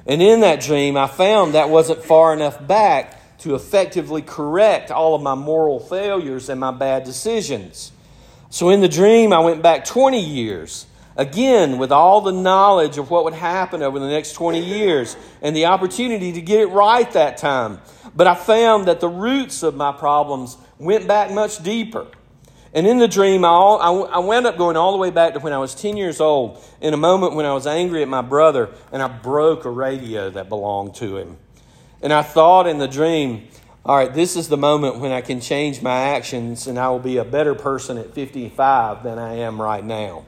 And 0.05 0.21
in 0.21 0.39
that 0.41 0.61
dream, 0.61 0.97
I 0.97 1.07
found 1.07 1.53
that 1.53 1.69
wasn't 1.69 2.03
far 2.03 2.33
enough 2.33 2.65
back 2.65 3.18
to 3.39 3.55
effectively 3.55 4.21
correct 4.21 4.91
all 4.91 5.15
of 5.15 5.21
my 5.21 5.35
moral 5.35 5.79
failures 5.79 6.49
and 6.49 6.59
my 6.59 6.71
bad 6.71 7.03
decisions. 7.03 7.91
So 8.49 8.69
in 8.69 8.81
the 8.81 8.89
dream, 8.89 9.31
I 9.31 9.39
went 9.39 9.61
back 9.61 9.85
20 9.85 10.19
years, 10.19 10.85
again, 11.15 11.77
with 11.77 11.91
all 11.91 12.21
the 12.21 12.31
knowledge 12.31 12.97
of 12.97 13.09
what 13.09 13.23
would 13.23 13.33
happen 13.33 13.81
over 13.81 13.99
the 13.99 14.07
next 14.07 14.33
20 14.33 14.59
years 14.59 15.15
and 15.41 15.55
the 15.55 15.65
opportunity 15.67 16.33
to 16.33 16.41
get 16.41 16.61
it 16.61 16.67
right 16.67 17.09
that 17.11 17.37
time. 17.37 17.79
But 18.15 18.27
I 18.27 18.35
found 18.35 18.87
that 18.87 18.99
the 18.99 19.07
roots 19.07 19.63
of 19.63 19.75
my 19.75 19.91
problems 19.91 20.57
went 20.77 21.07
back 21.07 21.31
much 21.31 21.61
deeper. 21.63 22.07
And 22.73 22.85
in 22.85 22.99
the 22.99 23.07
dream, 23.07 23.45
I, 23.45 23.49
I 23.49 24.19
wound 24.19 24.45
up 24.45 24.57
going 24.57 24.77
all 24.77 24.91
the 24.91 24.97
way 24.97 25.09
back 25.09 25.33
to 25.33 25.39
when 25.39 25.53
I 25.53 25.57
was 25.57 25.73
10 25.73 25.97
years 25.97 26.19
old, 26.19 26.63
in 26.81 26.93
a 26.93 26.97
moment 26.97 27.35
when 27.35 27.45
I 27.45 27.53
was 27.53 27.65
angry 27.65 28.01
at 28.03 28.07
my 28.07 28.21
brother 28.21 28.69
and 28.91 29.01
I 29.01 29.07
broke 29.07 29.65
a 29.65 29.71
radio 29.71 30.29
that 30.29 30.49
belonged 30.49 30.95
to 30.95 31.17
him. 31.17 31.37
And 32.01 32.13
I 32.13 32.21
thought 32.21 32.67
in 32.67 32.77
the 32.77 32.87
dream, 32.87 33.47
all 33.85 33.97
right, 33.97 34.13
this 34.13 34.35
is 34.35 34.47
the 34.47 34.57
moment 34.57 34.99
when 34.99 35.11
I 35.11 35.21
can 35.21 35.41
change 35.41 35.81
my 35.81 35.97
actions 35.99 36.67
and 36.67 36.77
I 36.77 36.89
will 36.89 36.99
be 36.99 37.17
a 37.17 37.25
better 37.25 37.55
person 37.55 37.97
at 37.97 38.13
55 38.13 39.03
than 39.03 39.17
I 39.17 39.35
am 39.35 39.61
right 39.61 39.83
now. 39.83 40.25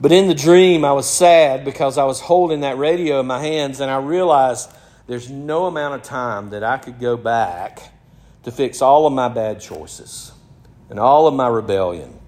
But 0.00 0.12
in 0.12 0.28
the 0.28 0.34
dream, 0.34 0.84
I 0.84 0.92
was 0.92 1.08
sad 1.08 1.64
because 1.64 1.98
I 1.98 2.04
was 2.04 2.20
holding 2.20 2.60
that 2.60 2.78
radio 2.78 3.20
in 3.20 3.26
my 3.26 3.40
hands 3.40 3.80
and 3.80 3.90
I 3.90 3.98
realized 3.98 4.70
there's 5.06 5.30
no 5.30 5.66
amount 5.66 5.94
of 5.94 6.02
time 6.02 6.50
that 6.50 6.64
I 6.64 6.78
could 6.78 6.98
go 6.98 7.16
back 7.16 7.92
to 8.44 8.50
fix 8.50 8.80
all 8.80 9.06
of 9.06 9.12
my 9.12 9.28
bad 9.28 9.60
choices 9.60 10.32
and 10.88 10.98
all 10.98 11.26
of 11.26 11.34
my 11.34 11.48
rebellion 11.48 12.18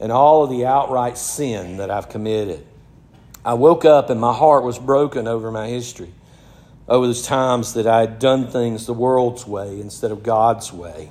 and 0.00 0.10
all 0.10 0.44
of 0.44 0.50
the 0.50 0.64
outright 0.64 1.18
sin 1.18 1.76
that 1.78 1.90
I've 1.90 2.08
committed. 2.08 2.66
I 3.44 3.54
woke 3.54 3.84
up 3.84 4.08
and 4.10 4.20
my 4.20 4.32
heart 4.32 4.64
was 4.64 4.78
broken 4.78 5.28
over 5.28 5.50
my 5.50 5.68
history 5.68 6.12
over 6.88 7.06
those 7.06 7.22
times 7.22 7.74
that 7.74 7.86
I 7.86 8.00
had 8.00 8.18
done 8.18 8.46
things 8.46 8.86
the 8.86 8.94
world's 8.94 9.46
way 9.46 9.80
instead 9.80 10.10
of 10.10 10.22
God's 10.22 10.72
way. 10.72 11.10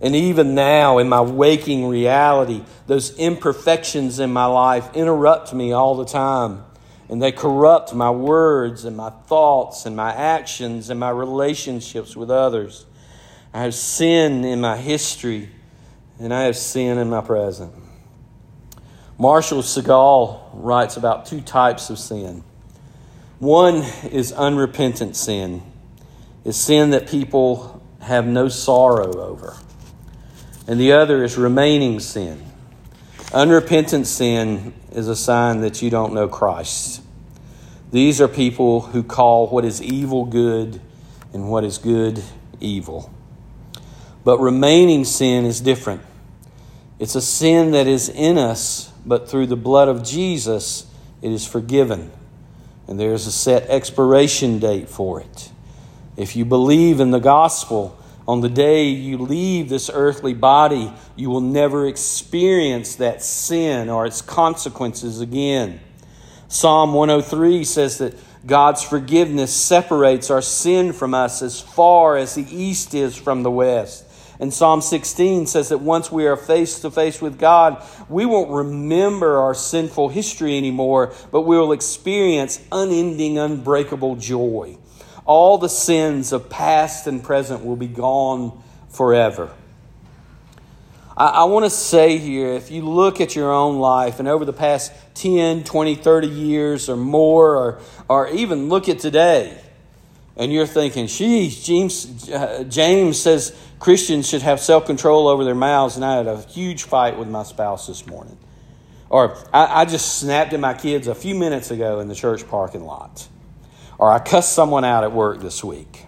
And 0.00 0.14
even 0.14 0.54
now, 0.54 0.98
in 0.98 1.08
my 1.08 1.20
waking 1.20 1.88
reality, 1.88 2.62
those 2.86 3.16
imperfections 3.18 4.20
in 4.20 4.32
my 4.32 4.46
life 4.46 4.94
interrupt 4.94 5.52
me 5.52 5.72
all 5.72 5.96
the 5.96 6.04
time. 6.04 6.64
And 7.08 7.20
they 7.22 7.32
corrupt 7.32 7.94
my 7.94 8.10
words 8.10 8.84
and 8.84 8.96
my 8.96 9.10
thoughts 9.10 9.86
and 9.86 9.96
my 9.96 10.12
actions 10.12 10.90
and 10.90 11.00
my 11.00 11.10
relationships 11.10 12.14
with 12.14 12.30
others. 12.30 12.86
I 13.52 13.62
have 13.62 13.74
sin 13.74 14.44
in 14.44 14.60
my 14.60 14.76
history 14.76 15.48
and 16.18 16.32
I 16.34 16.42
have 16.42 16.56
sin 16.56 16.98
in 16.98 17.08
my 17.08 17.22
present. 17.22 17.72
Marshall 19.18 19.62
Segal 19.62 20.40
writes 20.52 20.96
about 20.96 21.26
two 21.26 21.40
types 21.40 21.90
of 21.90 21.98
sin 21.98 22.44
one 23.38 23.84
is 24.10 24.32
unrepentant 24.32 25.14
sin, 25.14 25.62
is 26.44 26.56
sin 26.56 26.90
that 26.90 27.08
people 27.08 27.80
have 28.00 28.26
no 28.26 28.48
sorrow 28.48 29.16
over. 29.20 29.56
And 30.66 30.80
the 30.80 30.92
other 30.92 31.22
is 31.22 31.38
remaining 31.38 32.00
sin. 32.00 32.44
Unrepentant 33.32 34.06
sin 34.06 34.74
is 34.90 35.06
a 35.06 35.14
sign 35.14 35.60
that 35.60 35.82
you 35.82 35.90
don't 35.90 36.14
know 36.14 36.26
Christ. 36.26 37.02
These 37.92 38.20
are 38.20 38.28
people 38.28 38.80
who 38.80 39.02
call 39.02 39.46
what 39.46 39.64
is 39.64 39.80
evil 39.80 40.24
good 40.24 40.80
and 41.32 41.48
what 41.48 41.62
is 41.62 41.78
good 41.78 42.22
evil. 42.60 43.12
But 44.24 44.40
remaining 44.40 45.04
sin 45.04 45.44
is 45.44 45.60
different. 45.60 46.02
It's 46.98 47.14
a 47.14 47.22
sin 47.22 47.70
that 47.70 47.86
is 47.86 48.08
in 48.08 48.36
us, 48.36 48.92
but 49.06 49.28
through 49.28 49.46
the 49.46 49.56
blood 49.56 49.88
of 49.88 50.02
Jesus, 50.02 50.86
it 51.22 51.30
is 51.30 51.46
forgiven 51.46 52.10
and 52.88 52.98
there's 52.98 53.26
a 53.26 53.32
set 53.32 53.68
expiration 53.68 54.58
date 54.58 54.88
for 54.88 55.20
it. 55.20 55.50
If 56.16 56.34
you 56.34 56.44
believe 56.44 56.98
in 56.98 57.10
the 57.12 57.20
gospel, 57.20 57.96
on 58.26 58.40
the 58.40 58.48
day 58.48 58.88
you 58.88 59.18
leave 59.18 59.68
this 59.68 59.90
earthly 59.92 60.34
body, 60.34 60.92
you 61.14 61.30
will 61.30 61.40
never 61.40 61.86
experience 61.86 62.96
that 62.96 63.22
sin 63.22 63.88
or 63.88 64.06
its 64.06 64.22
consequences 64.22 65.20
again. 65.20 65.80
Psalm 66.48 66.94
103 66.94 67.62
says 67.62 67.98
that 67.98 68.14
God's 68.46 68.82
forgiveness 68.82 69.54
separates 69.54 70.30
our 70.30 70.42
sin 70.42 70.92
from 70.92 71.12
us 71.12 71.42
as 71.42 71.60
far 71.60 72.16
as 72.16 72.34
the 72.34 72.46
east 72.50 72.94
is 72.94 73.14
from 73.14 73.42
the 73.42 73.50
west. 73.50 74.06
And 74.40 74.54
Psalm 74.54 74.80
16 74.80 75.46
says 75.46 75.70
that 75.70 75.78
once 75.78 76.12
we 76.12 76.26
are 76.26 76.36
face 76.36 76.80
to 76.80 76.90
face 76.90 77.20
with 77.20 77.38
God, 77.38 77.84
we 78.08 78.24
won't 78.24 78.50
remember 78.50 79.38
our 79.38 79.54
sinful 79.54 80.10
history 80.10 80.56
anymore, 80.56 81.12
but 81.32 81.42
we 81.42 81.56
will 81.58 81.72
experience 81.72 82.60
unending, 82.70 83.38
unbreakable 83.38 84.16
joy. 84.16 84.78
All 85.24 85.58
the 85.58 85.68
sins 85.68 86.32
of 86.32 86.48
past 86.48 87.06
and 87.06 87.22
present 87.22 87.64
will 87.64 87.76
be 87.76 87.88
gone 87.88 88.62
forever. 88.88 89.52
I, 91.16 91.44
want 91.44 91.64
to 91.64 91.70
say 91.70 92.18
here 92.18 92.52
if 92.52 92.70
you 92.70 92.82
look 92.82 93.20
at 93.20 93.34
your 93.34 93.52
own 93.52 93.80
life 93.80 94.20
and 94.20 94.28
over 94.28 94.44
the 94.44 94.52
past 94.52 94.92
10, 95.14 95.64
20, 95.64 95.96
30 95.96 96.28
years 96.28 96.88
or 96.88 96.96
more, 96.96 97.56
or, 97.56 97.80
or 98.08 98.28
even 98.28 98.68
look 98.68 98.88
at 98.88 99.00
today, 99.00 99.60
and 100.38 100.52
you're 100.52 100.66
thinking, 100.66 101.06
sheesh, 101.06 101.64
James, 101.64 102.30
uh, 102.30 102.64
James 102.68 103.20
says 103.20 103.56
Christians 103.80 104.28
should 104.28 104.42
have 104.42 104.60
self 104.60 104.86
control 104.86 105.26
over 105.26 105.44
their 105.44 105.54
mouths, 105.54 105.96
and 105.96 106.04
I 106.04 106.16
had 106.16 106.26
a 106.26 106.40
huge 106.40 106.84
fight 106.84 107.18
with 107.18 107.28
my 107.28 107.42
spouse 107.42 107.88
this 107.88 108.06
morning. 108.06 108.38
Or 109.10 109.36
I, 109.52 109.82
I, 109.82 109.84
just 109.84 110.18
snapped 110.18 110.52
at 110.52 110.60
my 110.60 110.74
kids 110.74 111.06
a 111.06 111.14
few 111.14 111.34
minutes 111.34 111.70
ago 111.70 112.00
in 112.00 112.08
the 112.08 112.14
church 112.14 112.46
parking 112.46 112.84
lot. 112.84 113.26
Or 113.98 114.12
I 114.12 114.18
cussed 114.18 114.52
someone 114.52 114.84
out 114.84 115.02
at 115.02 115.12
work 115.12 115.40
this 115.40 115.64
week. 115.64 116.04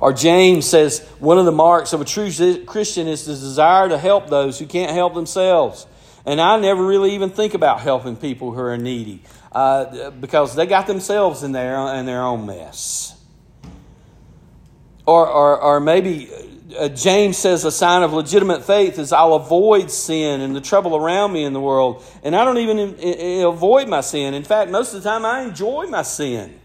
Or 0.00 0.12
James 0.12 0.66
says 0.66 1.00
one 1.18 1.38
of 1.38 1.44
the 1.44 1.52
marks 1.52 1.92
of 1.92 2.00
a 2.00 2.04
true 2.04 2.30
Christian 2.66 3.08
is 3.08 3.26
the 3.26 3.32
desire 3.32 3.88
to 3.88 3.98
help 3.98 4.28
those 4.28 4.58
who 4.58 4.66
can't 4.66 4.92
help 4.92 5.14
themselves. 5.14 5.86
And 6.24 6.40
I 6.40 6.58
never 6.58 6.86
really 6.86 7.14
even 7.14 7.30
think 7.30 7.54
about 7.54 7.80
helping 7.80 8.16
people 8.16 8.52
who 8.52 8.60
are 8.60 8.78
needy 8.78 9.22
uh, 9.52 10.10
because 10.10 10.54
they 10.54 10.66
got 10.66 10.86
themselves 10.86 11.42
in 11.42 11.52
their, 11.52 11.76
in 11.96 12.06
their 12.06 12.22
own 12.22 12.46
mess. 12.46 13.14
Or, 15.06 15.26
or, 15.28 15.60
or 15.60 15.80
maybe 15.80 16.30
uh, 16.78 16.88
James 16.88 17.36
says 17.36 17.64
a 17.64 17.70
sign 17.70 18.02
of 18.02 18.12
legitimate 18.12 18.64
faith 18.64 18.98
is 18.98 19.12
I'll 19.12 19.34
avoid 19.34 19.90
sin 19.90 20.40
and 20.40 20.56
the 20.56 20.60
trouble 20.60 20.96
around 20.96 21.32
me 21.32 21.44
in 21.44 21.52
the 21.52 21.60
world. 21.60 22.02
And 22.22 22.34
I 22.34 22.44
don't 22.44 22.58
even 22.58 22.78
in, 22.78 23.46
avoid 23.46 23.88
my 23.88 24.00
sin. 24.00 24.34
In 24.34 24.44
fact, 24.44 24.70
most 24.70 24.94
of 24.94 25.02
the 25.02 25.08
time 25.08 25.24
I 25.24 25.42
enjoy 25.42 25.86
my 25.86 26.02
sin. 26.02 26.58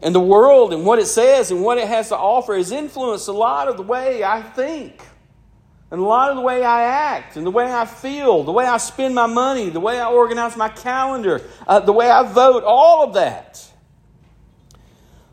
And 0.00 0.14
the 0.14 0.20
world 0.20 0.72
and 0.72 0.86
what 0.86 0.98
it 0.98 1.06
says 1.06 1.50
and 1.50 1.62
what 1.62 1.76
it 1.78 1.88
has 1.88 2.08
to 2.08 2.16
offer 2.16 2.56
has 2.56 2.70
influenced 2.70 3.28
a 3.28 3.32
lot 3.32 3.68
of 3.68 3.76
the 3.76 3.82
way 3.82 4.22
I 4.22 4.42
think. 4.42 5.02
And 5.90 6.00
a 6.00 6.04
lot 6.04 6.30
of 6.30 6.36
the 6.36 6.42
way 6.42 6.62
I 6.62 6.82
act, 6.82 7.38
and 7.38 7.46
the 7.46 7.50
way 7.50 7.72
I 7.72 7.86
feel, 7.86 8.44
the 8.44 8.52
way 8.52 8.66
I 8.66 8.76
spend 8.76 9.14
my 9.14 9.26
money, 9.26 9.70
the 9.70 9.80
way 9.80 9.98
I 9.98 10.10
organize 10.10 10.54
my 10.54 10.68
calendar, 10.68 11.40
uh, 11.66 11.80
the 11.80 11.94
way 11.94 12.10
I 12.10 12.30
vote, 12.30 12.62
all 12.62 13.04
of 13.04 13.14
that. 13.14 13.66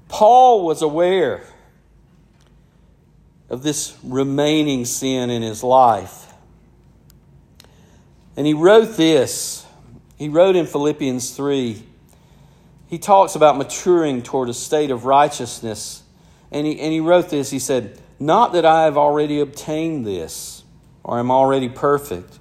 Paul 0.07 0.65
was 0.65 0.81
aware 0.81 1.45
of 3.49 3.63
this 3.63 3.97
remaining 4.03 4.85
sin 4.85 5.29
in 5.29 5.41
his 5.41 5.63
life. 5.63 6.33
And 8.37 8.45
he 8.45 8.53
wrote 8.53 8.97
this. 8.97 9.65
He 10.17 10.29
wrote 10.29 10.55
in 10.55 10.65
Philippians 10.65 11.31
3. 11.31 11.83
He 12.87 12.97
talks 12.97 13.35
about 13.35 13.57
maturing 13.57 14.21
toward 14.23 14.49
a 14.49 14.53
state 14.53 14.91
of 14.91 15.05
righteousness. 15.05 16.03
And 16.51 16.65
he, 16.65 16.79
and 16.79 16.91
he 16.91 16.99
wrote 16.99 17.29
this. 17.29 17.49
He 17.49 17.59
said, 17.59 17.99
not 18.19 18.53
that 18.53 18.65
I 18.65 18.83
have 18.83 18.97
already 18.97 19.39
obtained 19.39 20.05
this 20.05 20.63
or 21.03 21.19
am 21.19 21.31
already 21.31 21.69
perfect, 21.69 22.39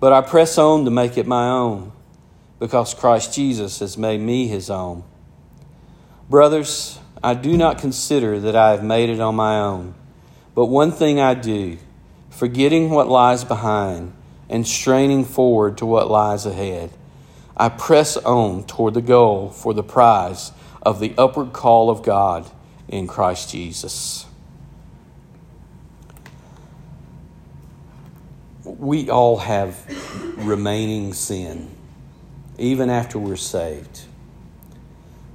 but 0.00 0.12
I 0.12 0.20
press 0.20 0.58
on 0.58 0.84
to 0.84 0.90
make 0.90 1.18
it 1.18 1.26
my 1.26 1.48
own 1.48 1.92
because 2.58 2.94
Christ 2.94 3.34
Jesus 3.34 3.80
has 3.80 3.98
made 3.98 4.20
me 4.20 4.46
his 4.46 4.70
own. 4.70 5.04
Brothers, 6.28 6.98
I 7.22 7.34
do 7.34 7.56
not 7.56 7.78
consider 7.78 8.40
that 8.40 8.56
I 8.56 8.70
have 8.70 8.82
made 8.82 9.10
it 9.10 9.20
on 9.20 9.34
my 9.34 9.58
own, 9.58 9.94
but 10.54 10.66
one 10.66 10.92
thing 10.92 11.20
I 11.20 11.34
do, 11.34 11.78
forgetting 12.30 12.90
what 12.90 13.08
lies 13.08 13.44
behind 13.44 14.12
and 14.48 14.66
straining 14.66 15.24
forward 15.24 15.78
to 15.78 15.86
what 15.86 16.10
lies 16.10 16.46
ahead, 16.46 16.90
I 17.56 17.68
press 17.68 18.16
on 18.16 18.64
toward 18.64 18.94
the 18.94 19.02
goal 19.02 19.50
for 19.50 19.74
the 19.74 19.82
prize 19.82 20.52
of 20.82 21.00
the 21.00 21.14
upward 21.16 21.52
call 21.52 21.90
of 21.90 22.02
God 22.02 22.50
in 22.88 23.06
Christ 23.06 23.50
Jesus. 23.50 24.26
we 28.64 29.08
all 29.08 29.38
have 29.38 29.78
remaining 30.36 31.12
sin, 31.12 31.70
even 32.58 32.90
after 32.90 33.18
we're 33.18 33.36
saved. 33.36 34.02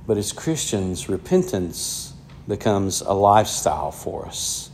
But 0.10 0.18
as 0.18 0.32
Christians, 0.32 1.08
repentance 1.08 2.14
becomes 2.48 3.02
a 3.02 3.14
lifestyle 3.14 3.92
for 3.92 4.26
us. 4.26 4.72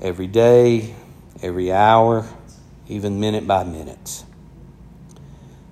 Every 0.00 0.28
day, 0.28 0.94
every 1.42 1.72
hour, 1.72 2.24
even 2.86 3.18
minute 3.18 3.44
by 3.44 3.64
minute. 3.64 4.22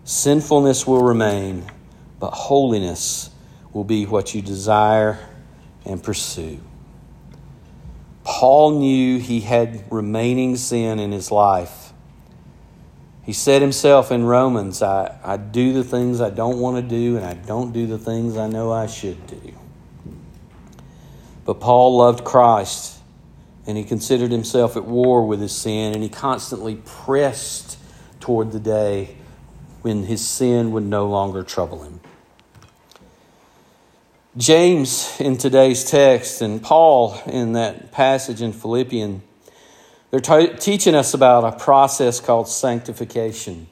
Sinfulness 0.02 0.88
will 0.88 1.04
remain, 1.04 1.70
but 2.18 2.32
holiness 2.32 3.30
will 3.72 3.84
be 3.84 4.06
what 4.06 4.34
you 4.34 4.42
desire 4.42 5.20
and 5.84 6.02
pursue. 6.02 6.58
Paul 8.24 8.80
knew 8.80 9.20
he 9.20 9.38
had 9.38 9.84
remaining 9.88 10.56
sin 10.56 10.98
in 10.98 11.12
his 11.12 11.30
life. 11.30 11.89
He 13.30 13.34
said 13.34 13.62
himself 13.62 14.10
in 14.10 14.24
Romans, 14.24 14.82
I, 14.82 15.16
I 15.22 15.36
do 15.36 15.72
the 15.72 15.84
things 15.84 16.20
I 16.20 16.30
don't 16.30 16.58
want 16.58 16.78
to 16.78 16.82
do, 16.82 17.16
and 17.16 17.24
I 17.24 17.34
don't 17.34 17.72
do 17.72 17.86
the 17.86 17.96
things 17.96 18.36
I 18.36 18.48
know 18.48 18.72
I 18.72 18.88
should 18.88 19.24
do. 19.28 19.54
But 21.44 21.60
Paul 21.60 21.96
loved 21.96 22.24
Christ, 22.24 22.98
and 23.68 23.78
he 23.78 23.84
considered 23.84 24.32
himself 24.32 24.76
at 24.76 24.84
war 24.84 25.24
with 25.24 25.40
his 25.40 25.52
sin, 25.52 25.94
and 25.94 26.02
he 26.02 26.08
constantly 26.08 26.82
pressed 26.84 27.78
toward 28.18 28.50
the 28.50 28.58
day 28.58 29.16
when 29.82 30.02
his 30.02 30.26
sin 30.26 30.72
would 30.72 30.82
no 30.82 31.06
longer 31.06 31.44
trouble 31.44 31.84
him. 31.84 32.00
James 34.36 35.20
in 35.20 35.36
today's 35.36 35.84
text 35.84 36.42
and 36.42 36.60
Paul 36.60 37.16
in 37.26 37.52
that 37.52 37.92
passage 37.92 38.42
in 38.42 38.52
Philippian, 38.52 39.22
they're 40.10 40.20
t- 40.20 40.54
teaching 40.58 40.94
us 40.94 41.14
about 41.14 41.44
a 41.44 41.56
process 41.56 42.20
called 42.20 42.48
sanctification, 42.48 43.68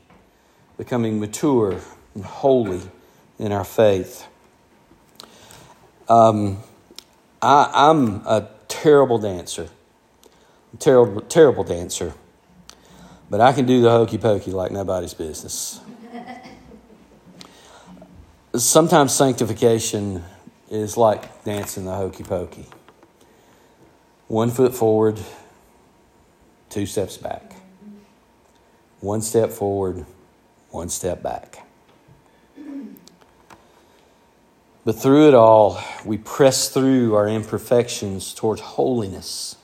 becoming 0.77 1.19
mature 1.19 1.81
and 2.15 2.25
holy 2.25 2.81
in 3.39 3.53
our 3.53 3.65
faith. 3.65 4.27
Um, 6.09 6.59
I, 7.43 7.91
am 7.91 8.23
a 8.27 8.49
terrible 8.69 9.19
dancer, 9.19 9.69
terrible, 10.79 11.21
terrible 11.23 11.65
dancer, 11.65 12.15
but 13.29 13.41
I 13.41 13.53
can 13.53 13.67
do 13.67 13.83
the 13.83 13.91
hokey 13.91 14.19
pokey 14.19 14.53
like 14.53 14.71
nobody's 14.71 15.15
business. 15.15 15.81
Sometimes 18.55 19.13
sanctification 19.13 20.25
is 20.71 20.97
like 20.97 21.45
dancing 21.45 21.85
the 21.85 21.95
hokey 21.95 22.25
pokey. 22.25 22.67
One 24.29 24.51
foot 24.51 24.75
forward, 24.75 25.21
two 26.69 26.87
steps 26.87 27.17
back. 27.17 27.55
One 29.01 29.23
step 29.23 29.51
forward, 29.51 30.05
one 30.71 30.89
step 30.89 31.23
back. 31.23 31.67
But 34.85 34.93
through 34.93 35.29
it 35.29 35.35
all, 35.35 35.83
we 36.05 36.19
press 36.19 36.71
through 36.71 37.15
our 37.15 37.29
imperfections 37.29 38.33
toward 38.33 38.61
holiness, 38.61 39.57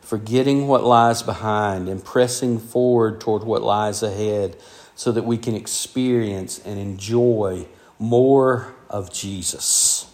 forgetting 0.00 0.68
what 0.68 0.84
lies 0.84 1.22
behind 1.22 1.88
and 1.88 2.04
pressing 2.04 2.58
forward 2.58 3.20
toward 3.20 3.42
what 3.42 3.62
lies 3.62 4.02
ahead 4.02 4.56
so 4.94 5.10
that 5.12 5.24
we 5.24 5.36
can 5.36 5.54
experience 5.54 6.60
and 6.60 6.78
enjoy 6.78 7.66
more 7.98 8.74
of 8.88 9.12
Jesus 9.12 10.08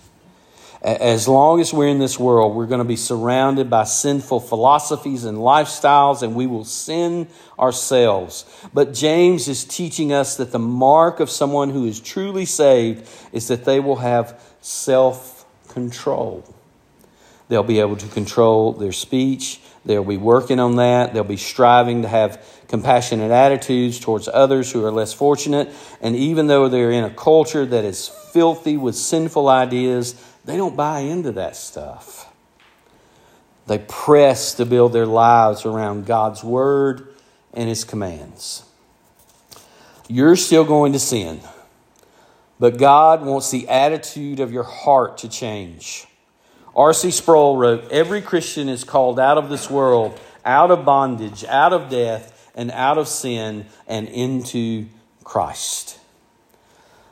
as 0.84 1.26
long 1.26 1.60
as 1.62 1.72
we're 1.72 1.88
in 1.88 1.98
this 1.98 2.18
world, 2.18 2.54
we're 2.54 2.66
going 2.66 2.80
to 2.80 2.84
be 2.84 2.96
surrounded 2.96 3.70
by 3.70 3.84
sinful 3.84 4.40
philosophies 4.40 5.24
and 5.24 5.38
lifestyles, 5.38 6.22
and 6.22 6.34
we 6.34 6.46
will 6.46 6.66
sin 6.66 7.26
ourselves. 7.58 8.44
But 8.74 8.92
James 8.92 9.48
is 9.48 9.64
teaching 9.64 10.12
us 10.12 10.36
that 10.36 10.52
the 10.52 10.58
mark 10.58 11.20
of 11.20 11.30
someone 11.30 11.70
who 11.70 11.86
is 11.86 12.00
truly 12.00 12.44
saved 12.44 13.08
is 13.32 13.48
that 13.48 13.64
they 13.64 13.80
will 13.80 13.96
have 13.96 14.38
self 14.60 15.46
control. 15.68 16.44
They'll 17.48 17.62
be 17.62 17.80
able 17.80 17.96
to 17.96 18.08
control 18.08 18.74
their 18.74 18.92
speech. 18.92 19.60
They'll 19.86 20.04
be 20.04 20.18
working 20.18 20.60
on 20.60 20.76
that. 20.76 21.14
They'll 21.14 21.24
be 21.24 21.36
striving 21.38 22.02
to 22.02 22.08
have 22.08 22.44
compassionate 22.68 23.30
attitudes 23.30 24.00
towards 24.00 24.28
others 24.28 24.72
who 24.72 24.84
are 24.84 24.90
less 24.90 25.14
fortunate. 25.14 25.70
And 26.00 26.14
even 26.14 26.46
though 26.46 26.68
they're 26.68 26.90
in 26.90 27.04
a 27.04 27.10
culture 27.10 27.64
that 27.64 27.84
is 27.84 28.08
filthy 28.08 28.76
with 28.76 28.96
sinful 28.96 29.48
ideas, 29.48 30.14
they 30.44 30.57
don't 30.57 30.76
buy 30.76 31.00
into 31.00 31.33
that 31.33 31.57
stuff. 31.57 32.30
They 33.66 33.78
press 33.78 34.54
to 34.54 34.66
build 34.66 34.92
their 34.92 35.07
lives 35.07 35.64
around 35.64 36.07
God's 36.07 36.44
word 36.44 37.14
and 37.54 37.68
his 37.68 37.85
commands. 37.85 38.64
You're 40.07 40.37
still 40.37 40.64
going 40.64 40.92
to 40.92 40.98
sin, 40.98 41.40
but 42.61 42.76
God 42.76 43.24
wants 43.24 43.50
the 43.50 43.68
attitude 43.68 44.38
of 44.38 44.52
your 44.52 44.64
heart 44.64 45.18
to 45.18 45.28
change. 45.30 46.07
R.C. 46.76 47.11
Sproul 47.11 47.57
wrote 47.57 47.90
Every 47.90 48.20
Christian 48.20 48.68
is 48.68 48.85
called 48.85 49.18
out 49.18 49.38
of 49.38 49.48
this 49.48 49.70
world, 49.70 50.20
out 50.44 50.70
of 50.70 50.85
bondage, 50.85 51.44
out 51.44 51.72
of 51.72 51.88
death, 51.88 52.50
and 52.54 52.70
out 52.72 52.98
of 52.98 53.09
sin, 53.09 53.64
and 53.87 54.09
into 54.09 54.87
Christ. 55.22 55.98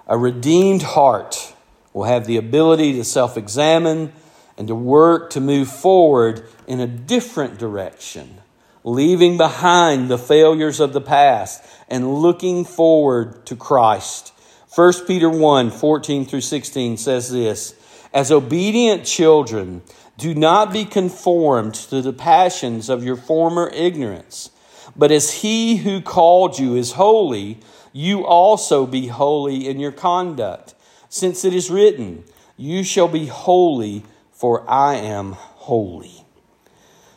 A 0.07 0.18
redeemed 0.18 0.83
heart 0.83 1.52
will 1.92 2.05
have 2.05 2.26
the 2.26 2.37
ability 2.37 2.94
to 2.94 3.05
self 3.05 3.37
examine 3.37 4.12
and 4.57 4.68
to 4.68 4.74
work 4.74 5.31
to 5.31 5.40
move 5.40 5.68
forward 5.68 6.46
in 6.66 6.81
a 6.81 6.87
different 6.87 7.59
direction, 7.59 8.40
leaving 8.85 9.37
behind 9.37 10.11
the 10.11 10.18
failures 10.18 10.81
of 10.81 10.92
the 10.92 11.00
past 11.00 11.62
and 11.88 12.14
looking 12.14 12.64
forward 12.64 13.44
to 13.46 13.57
Christ. 13.57 14.33
1 14.74 15.07
Peter 15.07 15.28
1 15.28 15.70
14 15.70 16.24
through 16.24 16.40
16 16.40 16.96
says 16.96 17.31
this 17.31 17.74
As 18.12 18.31
obedient 18.31 19.05
children, 19.05 19.83
do 20.18 20.35
not 20.35 20.72
be 20.72 20.85
conformed 20.85 21.74
to 21.74 22.02
the 22.02 22.12
passions 22.12 22.88
of 22.88 23.02
your 23.02 23.16
former 23.16 23.70
ignorance, 23.74 24.50
but 24.94 25.11
as 25.11 25.40
he 25.40 25.76
who 25.76 26.00
called 26.00 26.59
you 26.59 26.76
is 26.76 26.92
holy, 26.92 27.59
you 27.92 28.24
also 28.24 28.87
be 28.87 29.09
holy 29.09 29.68
in 29.68 29.81
your 29.81 29.92
conduct 29.92 30.74
since 31.12 31.44
it 31.44 31.53
is 31.53 31.70
written, 31.70 32.25
You 32.57 32.83
shall 32.83 33.07
be 33.07 33.27
holy, 33.27 34.03
for 34.33 34.68
I 34.68 34.94
am 34.94 35.33
holy. 35.33 36.25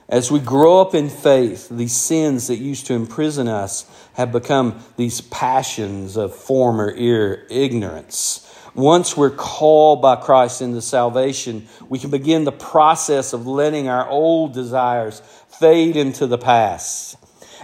As 0.09 0.29
we 0.29 0.41
grow 0.41 0.81
up 0.81 0.93
in 0.93 1.07
faith, 1.07 1.69
these 1.69 1.95
sins 1.95 2.47
that 2.47 2.57
used 2.57 2.87
to 2.87 2.93
imprison 2.93 3.47
us 3.47 3.89
have 4.15 4.33
become 4.33 4.83
these 4.97 5.21
passions 5.21 6.17
of 6.17 6.35
former 6.35 6.89
ignorance. 6.89 8.41
Once 8.75 9.15
we're 9.15 9.29
called 9.29 10.01
by 10.01 10.17
Christ 10.17 10.61
into 10.61 10.81
salvation, 10.81 11.65
we 11.87 11.97
can 11.97 12.11
begin 12.11 12.43
the 12.43 12.51
process 12.51 13.31
of 13.31 13.47
letting 13.47 13.87
our 13.87 14.09
old 14.09 14.53
desires 14.53 15.21
fade 15.47 15.95
into 15.95 16.27
the 16.27 16.37
past. 16.37 17.15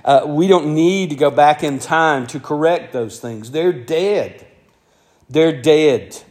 Uh, 0.06 0.24
we 0.28 0.48
don't 0.48 0.74
need 0.74 1.10
to 1.10 1.18
go 1.18 1.30
back 1.30 1.62
in 1.62 1.78
time 1.78 2.26
to 2.28 2.40
correct 2.40 2.94
those 2.94 3.20
things. 3.20 3.52
They're 3.52 3.74
dead. 3.74 4.48
They're 5.32 5.62
dead. 5.62 6.22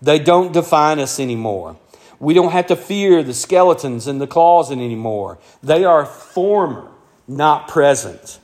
They 0.00 0.18
don't 0.18 0.52
define 0.52 0.98
us 0.98 1.20
anymore. 1.20 1.76
We 2.18 2.32
don't 2.32 2.52
have 2.52 2.68
to 2.68 2.76
fear 2.76 3.22
the 3.22 3.34
skeletons 3.34 4.06
in 4.08 4.18
the 4.18 4.26
closet 4.26 4.78
anymore. 4.78 5.38
They 5.62 5.84
are 5.84 6.06
former, 6.06 6.88
not 7.28 7.68
present. 7.68 8.38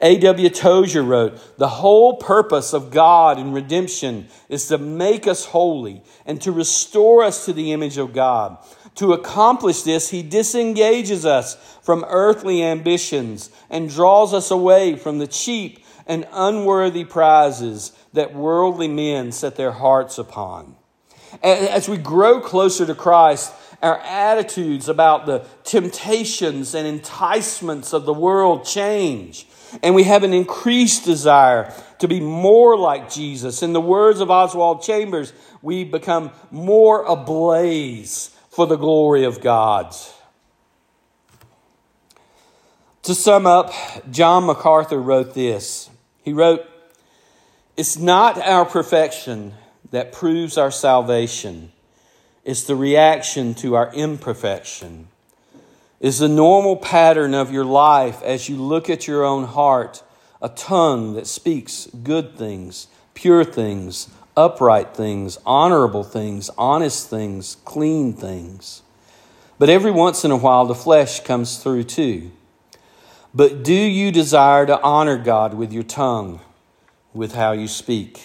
A.W. 0.00 0.48
Tozer 0.50 1.02
wrote, 1.02 1.58
The 1.58 1.68
whole 1.68 2.16
purpose 2.16 2.72
of 2.72 2.92
God 2.92 3.38
in 3.40 3.52
redemption 3.52 4.28
is 4.48 4.68
to 4.68 4.78
make 4.78 5.26
us 5.26 5.46
holy 5.46 6.02
and 6.24 6.40
to 6.42 6.52
restore 6.52 7.24
us 7.24 7.44
to 7.46 7.52
the 7.52 7.72
image 7.72 7.98
of 7.98 8.12
God. 8.12 8.58
To 8.96 9.12
accomplish 9.12 9.82
this, 9.82 10.10
He 10.10 10.22
disengages 10.22 11.26
us 11.26 11.56
from 11.82 12.04
earthly 12.08 12.62
ambitions 12.62 13.50
and 13.68 13.90
draws 13.90 14.32
us 14.32 14.52
away 14.52 14.94
from 14.94 15.18
the 15.18 15.26
cheap 15.26 15.84
and 16.06 16.28
unworthy 16.32 17.04
prizes 17.04 17.92
that 18.12 18.34
worldly 18.34 18.88
men 18.88 19.32
set 19.32 19.56
their 19.56 19.72
hearts 19.72 20.18
upon. 20.18 20.76
As 21.42 21.88
we 21.88 21.98
grow 21.98 22.40
closer 22.40 22.86
to 22.86 22.94
Christ, 22.94 23.52
our 23.82 23.98
attitudes 23.98 24.88
about 24.88 25.26
the 25.26 25.46
temptations 25.64 26.74
and 26.74 26.86
enticements 26.86 27.92
of 27.92 28.06
the 28.06 28.14
world 28.14 28.64
change. 28.64 29.46
And 29.82 29.94
we 29.94 30.04
have 30.04 30.24
an 30.24 30.32
increased 30.32 31.04
desire 31.04 31.72
to 31.98 32.08
be 32.08 32.20
more 32.20 32.76
like 32.76 33.12
Jesus. 33.12 33.62
In 33.62 33.72
the 33.72 33.80
words 33.80 34.20
of 34.20 34.30
Oswald 34.30 34.82
Chambers, 34.82 35.32
we 35.62 35.84
become 35.84 36.30
more 36.50 37.04
ablaze 37.04 38.34
for 38.50 38.66
the 38.66 38.76
glory 38.76 39.24
of 39.24 39.40
God. 39.40 39.94
To 43.02 43.14
sum 43.14 43.46
up, 43.46 43.72
John 44.10 44.46
MacArthur 44.46 45.00
wrote 45.00 45.34
this. 45.34 45.88
He 46.22 46.32
wrote, 46.32 46.66
It's 47.78 47.96
not 47.96 48.38
our 48.38 48.64
perfection 48.64 49.54
that 49.92 50.10
proves 50.10 50.58
our 50.58 50.72
salvation, 50.72 51.70
it's 52.44 52.64
the 52.64 52.74
reaction 52.74 53.54
to 53.54 53.76
our 53.76 53.94
imperfection. 53.94 55.06
Is 56.00 56.18
the 56.18 56.28
normal 56.28 56.76
pattern 56.76 57.34
of 57.34 57.52
your 57.52 57.64
life 57.64 58.20
as 58.22 58.48
you 58.48 58.56
look 58.56 58.90
at 58.90 59.06
your 59.06 59.24
own 59.24 59.44
heart 59.44 60.02
a 60.42 60.48
tongue 60.48 61.14
that 61.14 61.28
speaks 61.28 61.86
good 62.02 62.36
things, 62.36 62.88
pure 63.14 63.44
things, 63.44 64.08
upright 64.36 64.96
things, 64.96 65.38
honorable 65.46 66.02
things, 66.02 66.50
honest 66.58 67.08
things, 67.08 67.58
clean 67.64 68.12
things? 68.12 68.82
But 69.56 69.70
every 69.70 69.92
once 69.92 70.24
in 70.24 70.32
a 70.32 70.36
while, 70.36 70.66
the 70.66 70.74
flesh 70.74 71.20
comes 71.20 71.62
through 71.62 71.84
too. 71.84 72.32
But 73.32 73.62
do 73.62 73.72
you 73.72 74.10
desire 74.10 74.66
to 74.66 74.82
honor 74.82 75.16
God 75.16 75.54
with 75.54 75.72
your 75.72 75.84
tongue, 75.84 76.40
with 77.18 77.34
how 77.34 77.50
you 77.50 77.66
speak? 77.66 78.22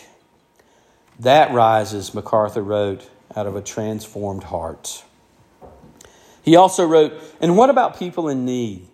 That 1.18 1.52
rises, 1.52 2.14
MacArthur 2.14 2.62
wrote, 2.62 3.10
out 3.36 3.48
of 3.48 3.56
a 3.56 3.62
transformed 3.62 4.44
heart. 4.44 5.04
He 6.44 6.56
also 6.56 6.86
wrote, 6.86 7.14
And 7.42 7.58
what 7.58 7.72
about 7.72 7.98
people 7.98 8.30
in 8.30 8.46
need? 8.46 8.88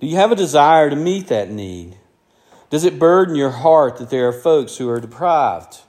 Do 0.00 0.06
you 0.06 0.14
have 0.14 0.30
a 0.30 0.36
desire 0.36 0.88
to 0.88 0.94
meet 0.94 1.26
that 1.26 1.50
need? 1.50 1.96
Does 2.70 2.84
it 2.84 3.00
burden 3.00 3.34
your 3.34 3.50
heart 3.50 3.96
that 3.96 4.10
there 4.10 4.28
are 4.28 4.32
folks 4.32 4.76
who 4.76 4.88
are 4.88 5.00
deprived? 5.00 5.80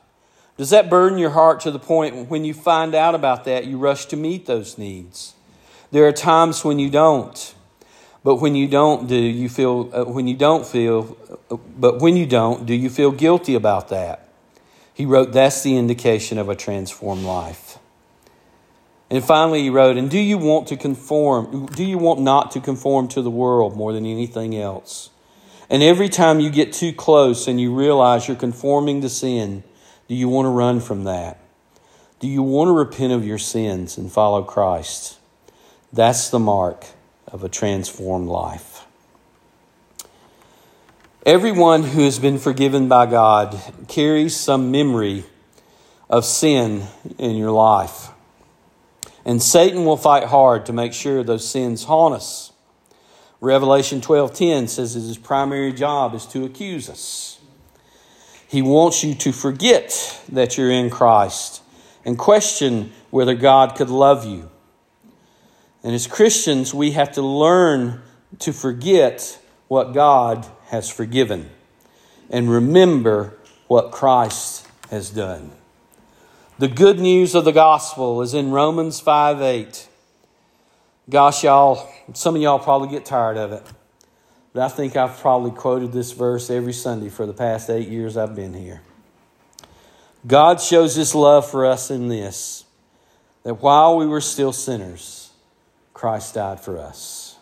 Does 0.58 0.72
that 0.72 0.90
burden 0.90 1.20
your 1.20 1.30
heart 1.30 1.60
to 1.62 1.72
the 1.72 1.78
point 1.78 2.30
when 2.30 2.46
you 2.46 2.54
find 2.56 2.96
out 2.96 3.14
about 3.14 3.44
that, 3.44 3.68
you 3.68 3.78
rush 3.78 4.08
to 4.08 4.18
meet 4.18 4.48
those 4.48 4.80
needs? 4.80 5.36
There 5.92 6.08
are 6.08 6.12
times 6.12 6.66
when 6.66 6.80
you 6.80 6.90
don't. 6.90 7.54
But 8.26 8.38
when 8.38 8.56
you 8.56 8.68
don't 8.68 9.08
do, 9.08 9.16
you 9.16 9.48
feel, 9.48 9.92
uh, 9.94 10.04
when 10.04 10.28
you 10.28 10.36
don't 10.36 10.66
feel, 10.66 11.16
uh, 11.52 11.58
but 11.58 12.00
when 12.00 12.18
you 12.18 12.26
don't, 12.26 12.66
do 12.66 12.74
you 12.74 12.90
feel 12.90 13.12
guilty 13.12 13.54
about 13.54 13.90
that? 13.90 14.28
He 14.96 15.06
wrote, 15.06 15.32
that's 15.32 15.62
the 15.62 15.78
indication 15.78 16.40
of 16.40 16.50
a 16.50 16.56
transformed 16.56 17.24
life. 17.24 17.78
And 19.12 19.24
finally, 19.24 19.62
he 19.62 19.70
wrote, 19.70 19.96
And 19.96 20.10
do 20.10 20.18
you 20.18 20.40
want 20.40 20.68
to 20.70 20.76
conform? 20.76 21.68
Do 21.68 21.84
you 21.84 22.00
want 22.00 22.20
not 22.20 22.50
to 22.52 22.60
conform 22.60 23.10
to 23.10 23.22
the 23.22 23.30
world 23.30 23.78
more 23.78 23.94
than 23.94 24.08
anything 24.08 24.58
else? 24.58 25.12
And 25.70 25.84
every 25.84 26.10
time 26.10 26.40
you 26.40 26.50
get 26.50 26.74
too 26.74 26.94
close 26.94 27.48
and 27.48 27.62
you 27.62 27.76
realize 27.76 28.28
you're 28.28 28.36
conforming 28.36 29.02
to 29.02 29.10
sin, 29.10 29.64
do 30.08 30.16
you 30.16 30.30
want 30.30 30.48
to 30.48 30.50
run 30.50 30.80
from 30.80 31.04
that? 31.04 31.40
Do 32.20 32.28
you 32.28 32.42
want 32.42 32.70
to 32.70 32.72
repent 32.72 33.14
of 33.14 33.24
your 33.24 33.38
sins 33.38 34.00
and 34.00 34.12
follow 34.12 34.42
Christ? 34.42 35.20
That's 35.94 36.30
the 36.30 36.40
mark 36.40 36.88
of 37.28 37.44
a 37.44 37.50
transformed 37.50 38.28
life. 38.28 38.86
Everyone 41.26 41.84
who 41.84 42.04
has 42.04 42.20
been 42.20 42.38
forgiven 42.38 42.88
by 42.88 43.08
God 43.08 43.60
carries 43.88 44.36
some 44.36 44.70
memory 44.70 45.26
of 46.10 46.24
sin 46.24 46.84
in 47.18 47.36
your 47.36 47.52
life. 47.52 48.10
And 49.26 49.42
Satan 49.42 49.86
will 49.86 49.98
fight 49.98 50.26
hard 50.26 50.68
to 50.68 50.74
make 50.74 50.94
sure 50.94 51.24
those 51.24 51.48
sins 51.48 51.86
haunt 51.86 52.14
us. 52.14 52.52
Revelation 53.42 54.02
12:10 54.02 54.68
says 54.68 54.94
that 54.94 55.02
his 55.02 55.18
primary 55.18 55.74
job 55.74 56.14
is 56.14 56.26
to 56.28 56.46
accuse 56.46 56.90
us. 56.90 57.40
He 58.48 58.62
wants 58.62 59.04
you 59.04 59.16
to 59.16 59.32
forget 59.32 60.22
that 60.32 60.58
you're 60.58 60.72
in 60.72 60.90
Christ 60.90 61.62
and 62.06 62.18
question 62.18 62.94
whether 63.10 63.34
God 63.34 63.76
could 63.76 63.90
love 63.90 64.26
you. 64.26 64.50
And 65.86 65.94
as 65.94 66.08
Christians, 66.08 66.74
we 66.74 66.92
have 66.92 67.12
to 67.12 67.22
learn 67.22 68.02
to 68.40 68.52
forget 68.52 69.40
what 69.68 69.94
God 69.94 70.48
has 70.70 70.90
forgiven 70.90 71.52
and 72.28 72.50
remember 72.50 73.38
what 73.68 73.92
Christ 73.92 74.68
has 74.90 75.12
done. 75.12 75.52
The 76.58 76.68
good 76.68 77.00
news 77.00 77.36
of 77.36 77.46
the 77.46 77.52
gospel 77.52 78.24
is 78.24 78.34
in 78.34 78.50
Romans 78.50 79.00
5 79.00 79.44
8. 79.44 79.88
Gosh, 81.08 81.44
y'all, 81.44 81.88
some 82.14 82.36
of 82.36 82.42
y'all 82.42 82.58
probably 82.58 82.90
get 82.90 83.06
tired 83.06 83.38
of 83.38 83.52
it. 83.52 83.62
But 84.54 84.64
I 84.64 84.70
think 84.70 84.96
I've 84.96 85.20
probably 85.20 85.52
quoted 85.52 85.92
this 85.92 86.14
verse 86.14 86.50
every 86.50 86.74
Sunday 86.74 87.10
for 87.10 87.28
the 87.28 87.34
past 87.34 87.70
eight 87.70 87.90
years 87.90 88.18
I've 88.18 88.36
been 88.36 88.56
here. 88.56 88.82
God 90.26 90.60
shows 90.60 90.96
his 90.96 91.14
love 91.14 91.48
for 91.48 91.64
us 91.64 91.92
in 91.92 92.08
this 92.08 92.64
that 93.44 93.62
while 93.62 93.98
we 93.98 94.08
were 94.08 94.22
still 94.22 94.52
sinners, 94.52 95.25
Christ 95.96 96.36
died 96.36 96.60
for 96.60 96.78
us. 96.78 97.38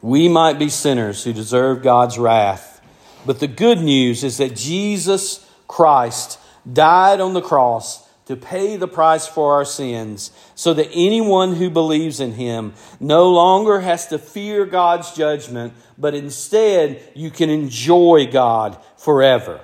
We 0.00 0.28
might 0.28 0.58
be 0.58 0.70
sinners 0.70 1.22
who 1.22 1.34
deserve 1.34 1.82
God's 1.82 2.18
wrath, 2.18 2.80
but 3.26 3.38
the 3.38 3.46
good 3.46 3.80
news 3.80 4.24
is 4.24 4.38
that 4.38 4.56
Jesus 4.56 5.48
Christ 5.68 6.40
died 6.70 7.20
on 7.20 7.34
the 7.34 7.42
cross 7.42 8.08
to 8.24 8.34
pay 8.34 8.76
the 8.76 8.88
price 8.88 9.26
for 9.26 9.52
our 9.52 9.64
sins 9.66 10.30
so 10.54 10.72
that 10.72 10.88
anyone 10.94 11.56
who 11.56 11.68
believes 11.68 12.18
in 12.18 12.32
him 12.32 12.72
no 12.98 13.30
longer 13.30 13.80
has 13.80 14.06
to 14.06 14.18
fear 14.18 14.64
God's 14.64 15.14
judgment, 15.14 15.74
but 15.98 16.14
instead 16.14 17.02
you 17.14 17.30
can 17.30 17.50
enjoy 17.50 18.26
God 18.32 18.78
forever. 18.96 19.60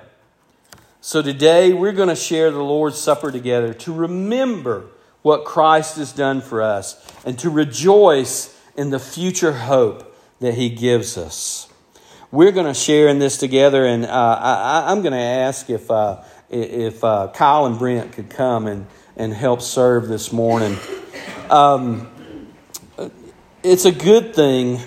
So 1.01 1.23
today 1.23 1.73
we're 1.73 1.93
going 1.93 2.09
to 2.09 2.15
share 2.15 2.51
the 2.51 2.63
Lord's 2.63 2.99
Supper 2.99 3.31
together 3.31 3.73
to 3.73 3.91
remember 3.91 4.91
what 5.21 5.45
Christ 5.45 5.97
has 5.97 6.13
done 6.13 6.41
for 6.41 6.61
us 6.61 6.95
and 7.25 7.37
to 7.39 7.49
rejoice 7.49 8.57
in 8.75 8.89
the 8.89 8.99
future 8.99 9.53
hope 9.53 10.15
that 10.39 10.53
he 10.53 10.69
gives 10.69 11.17
us. 11.17 11.67
We're 12.31 12.51
going 12.51 12.67
to 12.67 12.73
share 12.73 13.07
in 13.07 13.19
this 13.19 13.37
together, 13.37 13.85
and 13.85 14.05
uh, 14.05 14.39
I, 14.87 14.91
am 14.91 15.01
going 15.01 15.13
to 15.13 15.19
ask 15.19 15.69
if. 15.69 15.89
Uh, 15.89 16.23
if 16.49 17.03
uh, 17.03 17.29
Kyle 17.33 17.65
and 17.65 17.77
Brent 17.77 18.11
could 18.11 18.29
come 18.29 18.67
and, 18.67 18.87
and 19.15 19.33
help 19.33 19.61
serve 19.61 20.07
this 20.07 20.31
morning. 20.31 20.77
Um, 21.49 22.09
it's 23.63 23.85
a 23.85 23.91
good 23.91 24.33
thing 24.33 24.79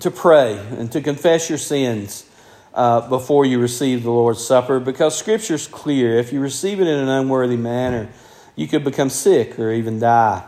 to 0.00 0.10
pray 0.10 0.58
and 0.70 0.90
to 0.92 1.00
confess 1.00 1.48
your 1.48 1.58
sins 1.58 2.28
uh, 2.72 3.08
before 3.08 3.44
you 3.44 3.58
receive 3.58 4.02
the 4.02 4.10
Lord's 4.10 4.44
Supper 4.44 4.80
because 4.80 5.16
Scripture 5.16 5.54
is 5.54 5.66
clear. 5.66 6.18
If 6.18 6.32
you 6.32 6.40
receive 6.40 6.80
it 6.80 6.86
in 6.86 6.98
an 6.98 7.08
unworthy 7.08 7.56
manner, 7.56 8.08
you 8.56 8.66
could 8.68 8.84
become 8.84 9.10
sick 9.10 9.58
or 9.58 9.72
even 9.72 9.98
die. 9.98 10.44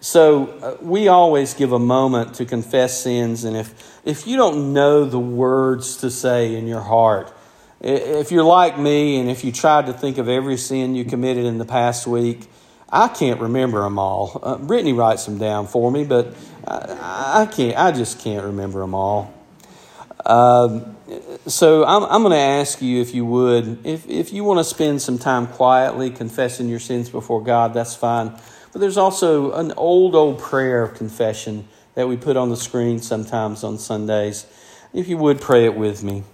So 0.00 0.46
uh, 0.46 0.76
we 0.82 1.08
always 1.08 1.54
give 1.54 1.72
a 1.72 1.78
moment 1.78 2.34
to 2.34 2.44
confess 2.44 3.00
sins, 3.02 3.44
and 3.44 3.56
if 3.56 4.00
if 4.04 4.26
you 4.26 4.36
don't 4.36 4.72
know 4.72 5.04
the 5.04 5.18
words 5.18 5.96
to 5.98 6.10
say 6.10 6.54
in 6.54 6.66
your 6.66 6.80
heart, 6.80 7.32
if 7.80 8.30
you're 8.30 8.44
like 8.44 8.78
me 8.78 9.18
and 9.18 9.30
if 9.30 9.44
you 9.44 9.52
tried 9.52 9.86
to 9.86 9.92
think 9.92 10.18
of 10.18 10.28
every 10.28 10.56
sin 10.56 10.94
you 10.94 11.04
committed 11.04 11.44
in 11.44 11.58
the 11.58 11.64
past 11.64 12.06
week, 12.06 12.46
I 12.88 13.08
can't 13.08 13.40
remember 13.40 13.82
them 13.82 13.98
all. 13.98 14.40
Uh, 14.42 14.58
Brittany 14.58 14.92
writes 14.92 15.24
them 15.24 15.38
down 15.38 15.66
for 15.66 15.90
me, 15.90 16.04
but 16.04 16.34
I, 16.66 17.42
I 17.42 17.46
can't. 17.46 17.76
I 17.76 17.92
just 17.92 18.20
can't 18.20 18.44
remember 18.44 18.80
them 18.80 18.94
all. 18.94 19.34
Um, 20.24 20.95
so 21.46 21.84
I'm, 21.84 22.02
I'm 22.04 22.22
going 22.22 22.32
to 22.32 22.38
ask 22.38 22.82
you 22.82 23.00
if 23.00 23.14
you 23.14 23.24
would, 23.24 23.86
if, 23.86 24.08
if 24.08 24.32
you 24.32 24.42
want 24.42 24.58
to 24.58 24.64
spend 24.64 25.00
some 25.00 25.18
time 25.18 25.46
quietly 25.46 26.10
confessing 26.10 26.68
your 26.68 26.80
sins 26.80 27.08
before 27.08 27.42
God, 27.42 27.72
that's 27.72 27.94
fine. 27.94 28.32
But 28.72 28.80
there's 28.80 28.96
also 28.96 29.52
an 29.52 29.72
old, 29.76 30.14
old 30.14 30.40
prayer 30.40 30.82
of 30.82 30.94
confession 30.94 31.68
that 31.94 32.08
we 32.08 32.16
put 32.16 32.36
on 32.36 32.50
the 32.50 32.56
screen 32.56 32.98
sometimes 32.98 33.62
on 33.62 33.78
Sundays. 33.78 34.46
If 34.92 35.08
you 35.08 35.16
would 35.18 35.40
pray 35.40 35.64
it 35.64 35.76
with 35.76 36.02
me. 36.02 36.24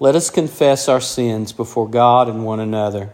Let 0.00 0.14
us 0.14 0.30
confess 0.30 0.88
our 0.88 1.00
sins 1.00 1.52
before 1.52 1.88
God 1.88 2.28
and 2.28 2.44
one 2.44 2.60
another. 2.60 3.12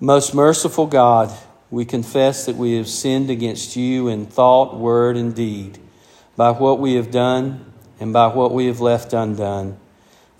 Most 0.00 0.34
merciful 0.34 0.86
God, 0.86 1.32
we 1.70 1.84
confess 1.84 2.46
that 2.46 2.56
we 2.56 2.76
have 2.76 2.88
sinned 2.88 3.30
against 3.30 3.76
you 3.76 4.08
in 4.08 4.26
thought, 4.26 4.76
word, 4.76 5.16
and 5.16 5.34
deed, 5.34 5.78
by 6.36 6.50
what 6.50 6.78
we 6.78 6.94
have 6.94 7.10
done 7.10 7.72
and 8.00 8.12
by 8.12 8.28
what 8.28 8.52
we 8.52 8.66
have 8.66 8.80
left 8.80 9.12
undone. 9.12 9.78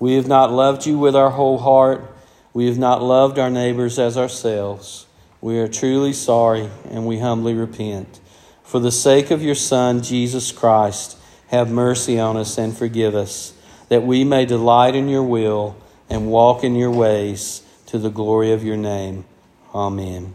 We 0.02 0.16
have 0.16 0.26
not 0.26 0.50
loved 0.50 0.84
you 0.84 0.98
with 0.98 1.14
our 1.14 1.30
whole 1.30 1.58
heart. 1.58 2.12
We 2.52 2.66
have 2.66 2.76
not 2.76 3.04
loved 3.04 3.38
our 3.38 3.50
neighbors 3.50 4.00
as 4.00 4.18
ourselves. 4.18 5.06
We 5.40 5.60
are 5.60 5.68
truly 5.68 6.12
sorry 6.12 6.68
and 6.90 7.06
we 7.06 7.20
humbly 7.20 7.54
repent. 7.54 8.18
For 8.64 8.80
the 8.80 8.90
sake 8.90 9.30
of 9.30 9.44
your 9.44 9.54
Son, 9.54 10.02
Jesus 10.02 10.50
Christ, 10.50 11.16
have 11.50 11.70
mercy 11.70 12.18
on 12.18 12.36
us 12.36 12.58
and 12.58 12.76
forgive 12.76 13.14
us, 13.14 13.52
that 13.90 14.02
we 14.02 14.24
may 14.24 14.44
delight 14.44 14.96
in 14.96 15.08
your 15.08 15.22
will 15.22 15.76
and 16.10 16.32
walk 16.32 16.64
in 16.64 16.74
your 16.74 16.90
ways 16.90 17.62
to 17.86 17.96
the 17.96 18.10
glory 18.10 18.50
of 18.50 18.64
your 18.64 18.76
name. 18.76 19.24
Amen. 19.72 20.34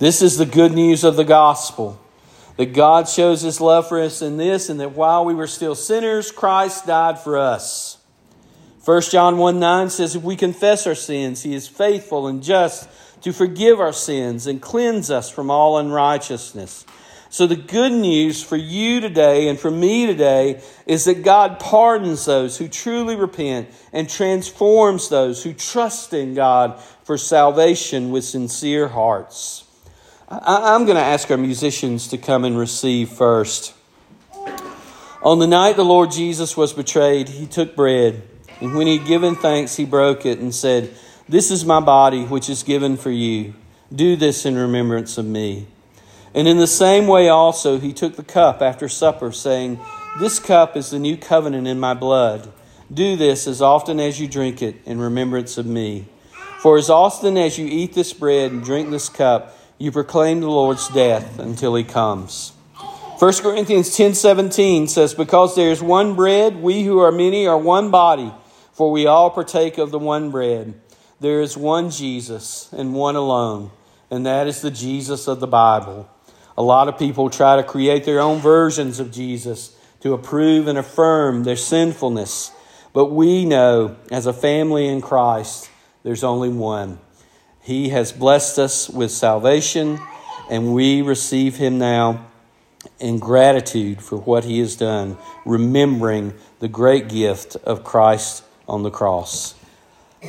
This 0.00 0.20
is 0.20 0.36
the 0.36 0.44
good 0.44 0.72
news 0.72 1.02
of 1.02 1.16
the 1.16 1.24
gospel 1.24 1.98
that 2.58 2.74
God 2.74 3.08
shows 3.08 3.40
his 3.40 3.58
love 3.58 3.88
for 3.88 3.98
us 3.98 4.20
in 4.20 4.36
this, 4.36 4.68
and 4.68 4.78
that 4.80 4.92
while 4.92 5.24
we 5.24 5.32
were 5.32 5.46
still 5.46 5.74
sinners, 5.74 6.30
Christ 6.30 6.86
died 6.86 7.18
for 7.18 7.38
us. 7.38 7.91
1 8.84 9.02
John 9.02 9.38
1 9.38 9.60
9 9.60 9.90
says, 9.90 10.16
If 10.16 10.22
we 10.22 10.34
confess 10.34 10.86
our 10.86 10.94
sins, 10.94 11.42
he 11.42 11.54
is 11.54 11.68
faithful 11.68 12.26
and 12.26 12.42
just 12.42 12.88
to 13.22 13.32
forgive 13.32 13.78
our 13.78 13.92
sins 13.92 14.46
and 14.46 14.60
cleanse 14.60 15.10
us 15.10 15.30
from 15.30 15.50
all 15.50 15.78
unrighteousness. 15.78 16.84
So, 17.30 17.46
the 17.46 17.56
good 17.56 17.92
news 17.92 18.42
for 18.42 18.56
you 18.56 19.00
today 19.00 19.48
and 19.48 19.58
for 19.58 19.70
me 19.70 20.06
today 20.06 20.60
is 20.84 21.04
that 21.04 21.22
God 21.22 21.60
pardons 21.60 22.24
those 22.24 22.58
who 22.58 22.68
truly 22.68 23.16
repent 23.16 23.70
and 23.92 24.10
transforms 24.10 25.08
those 25.08 25.42
who 25.42 25.54
trust 25.54 26.12
in 26.12 26.34
God 26.34 26.78
for 27.04 27.16
salvation 27.16 28.10
with 28.10 28.24
sincere 28.24 28.88
hearts. 28.88 29.64
I'm 30.28 30.86
going 30.86 30.96
to 30.96 31.02
ask 31.02 31.30
our 31.30 31.36
musicians 31.36 32.08
to 32.08 32.18
come 32.18 32.44
and 32.44 32.58
receive 32.58 33.10
first. 33.10 33.74
On 35.22 35.38
the 35.38 35.46
night 35.46 35.76
the 35.76 35.84
Lord 35.84 36.10
Jesus 36.10 36.56
was 36.56 36.72
betrayed, 36.72 37.28
he 37.28 37.46
took 37.46 37.76
bread, 37.76 38.22
and 38.62 38.74
when 38.74 38.86
he 38.86 38.98
had 38.98 39.08
given 39.08 39.34
thanks, 39.34 39.74
he 39.74 39.84
broke 39.84 40.24
it 40.24 40.38
and 40.38 40.54
said, 40.54 40.94
This 41.28 41.50
is 41.50 41.64
my 41.64 41.80
body, 41.80 42.24
which 42.24 42.48
is 42.48 42.62
given 42.62 42.96
for 42.96 43.10
you. 43.10 43.54
Do 43.92 44.14
this 44.14 44.46
in 44.46 44.54
remembrance 44.54 45.18
of 45.18 45.26
me. 45.26 45.66
And 46.32 46.46
in 46.46 46.58
the 46.58 46.68
same 46.68 47.08
way 47.08 47.28
also, 47.28 47.80
he 47.80 47.92
took 47.92 48.14
the 48.14 48.22
cup 48.22 48.62
after 48.62 48.88
supper, 48.88 49.32
saying, 49.32 49.80
This 50.20 50.38
cup 50.38 50.76
is 50.76 50.90
the 50.90 51.00
new 51.00 51.16
covenant 51.16 51.66
in 51.66 51.80
my 51.80 51.92
blood. 51.92 52.52
Do 52.94 53.16
this 53.16 53.48
as 53.48 53.60
often 53.60 53.98
as 53.98 54.20
you 54.20 54.28
drink 54.28 54.62
it 54.62 54.76
in 54.86 55.00
remembrance 55.00 55.58
of 55.58 55.66
me. 55.66 56.06
For 56.60 56.78
as 56.78 56.88
often 56.88 57.36
as 57.36 57.58
you 57.58 57.66
eat 57.66 57.94
this 57.94 58.12
bread 58.12 58.52
and 58.52 58.62
drink 58.62 58.90
this 58.90 59.08
cup, 59.08 59.58
you 59.76 59.90
proclaim 59.90 60.40
the 60.40 60.48
Lord's 60.48 60.86
death 60.90 61.40
until 61.40 61.74
he 61.74 61.82
comes. 61.82 62.52
1 63.18 63.42
Corinthians 63.42 63.90
10:17 63.96 64.88
says 64.88 65.14
because 65.14 65.56
there 65.56 65.72
is 65.72 65.82
one 65.82 66.14
bread 66.14 66.62
we 66.62 66.84
who 66.84 67.00
are 67.00 67.10
many 67.10 67.46
are 67.46 67.58
one 67.58 67.90
body 67.90 68.32
for 68.72 68.90
we 68.90 69.06
all 69.06 69.30
partake 69.30 69.78
of 69.78 69.90
the 69.90 69.98
one 69.98 70.30
bread. 70.30 70.74
There 71.20 71.40
is 71.40 71.56
one 71.56 71.90
Jesus 71.90 72.72
and 72.72 72.94
one 72.94 73.16
alone 73.16 73.70
and 74.12 74.26
that 74.26 74.46
is 74.46 74.60
the 74.60 74.70
Jesus 74.70 75.26
of 75.26 75.40
the 75.40 75.46
Bible. 75.46 76.06
A 76.58 76.62
lot 76.62 76.86
of 76.86 76.98
people 76.98 77.30
try 77.30 77.56
to 77.56 77.62
create 77.62 78.04
their 78.04 78.20
own 78.20 78.40
versions 78.40 79.00
of 79.00 79.10
Jesus 79.10 79.74
to 80.00 80.12
approve 80.12 80.68
and 80.68 80.76
affirm 80.76 81.44
their 81.44 81.56
sinfulness. 81.56 82.52
But 82.92 83.06
we 83.06 83.46
know 83.46 83.96
as 84.10 84.26
a 84.26 84.34
family 84.34 84.86
in 84.86 85.00
Christ 85.00 85.70
there's 86.02 86.22
only 86.22 86.50
one. 86.50 86.98
He 87.62 87.88
has 87.88 88.12
blessed 88.12 88.58
us 88.58 88.90
with 88.90 89.10
salvation, 89.10 89.98
and 90.50 90.74
we 90.74 91.00
receive 91.00 91.56
Him 91.56 91.78
now 91.78 92.26
in 93.00 93.18
gratitude 93.18 94.02
for 94.02 94.18
what 94.18 94.44
He 94.44 94.58
has 94.58 94.76
done, 94.76 95.16
remembering 95.46 96.34
the 96.58 96.68
great 96.68 97.08
gift 97.08 97.56
of 97.64 97.82
Christ 97.82 98.44
on 98.72 98.82
the 98.82 98.90
cross. 98.90 99.61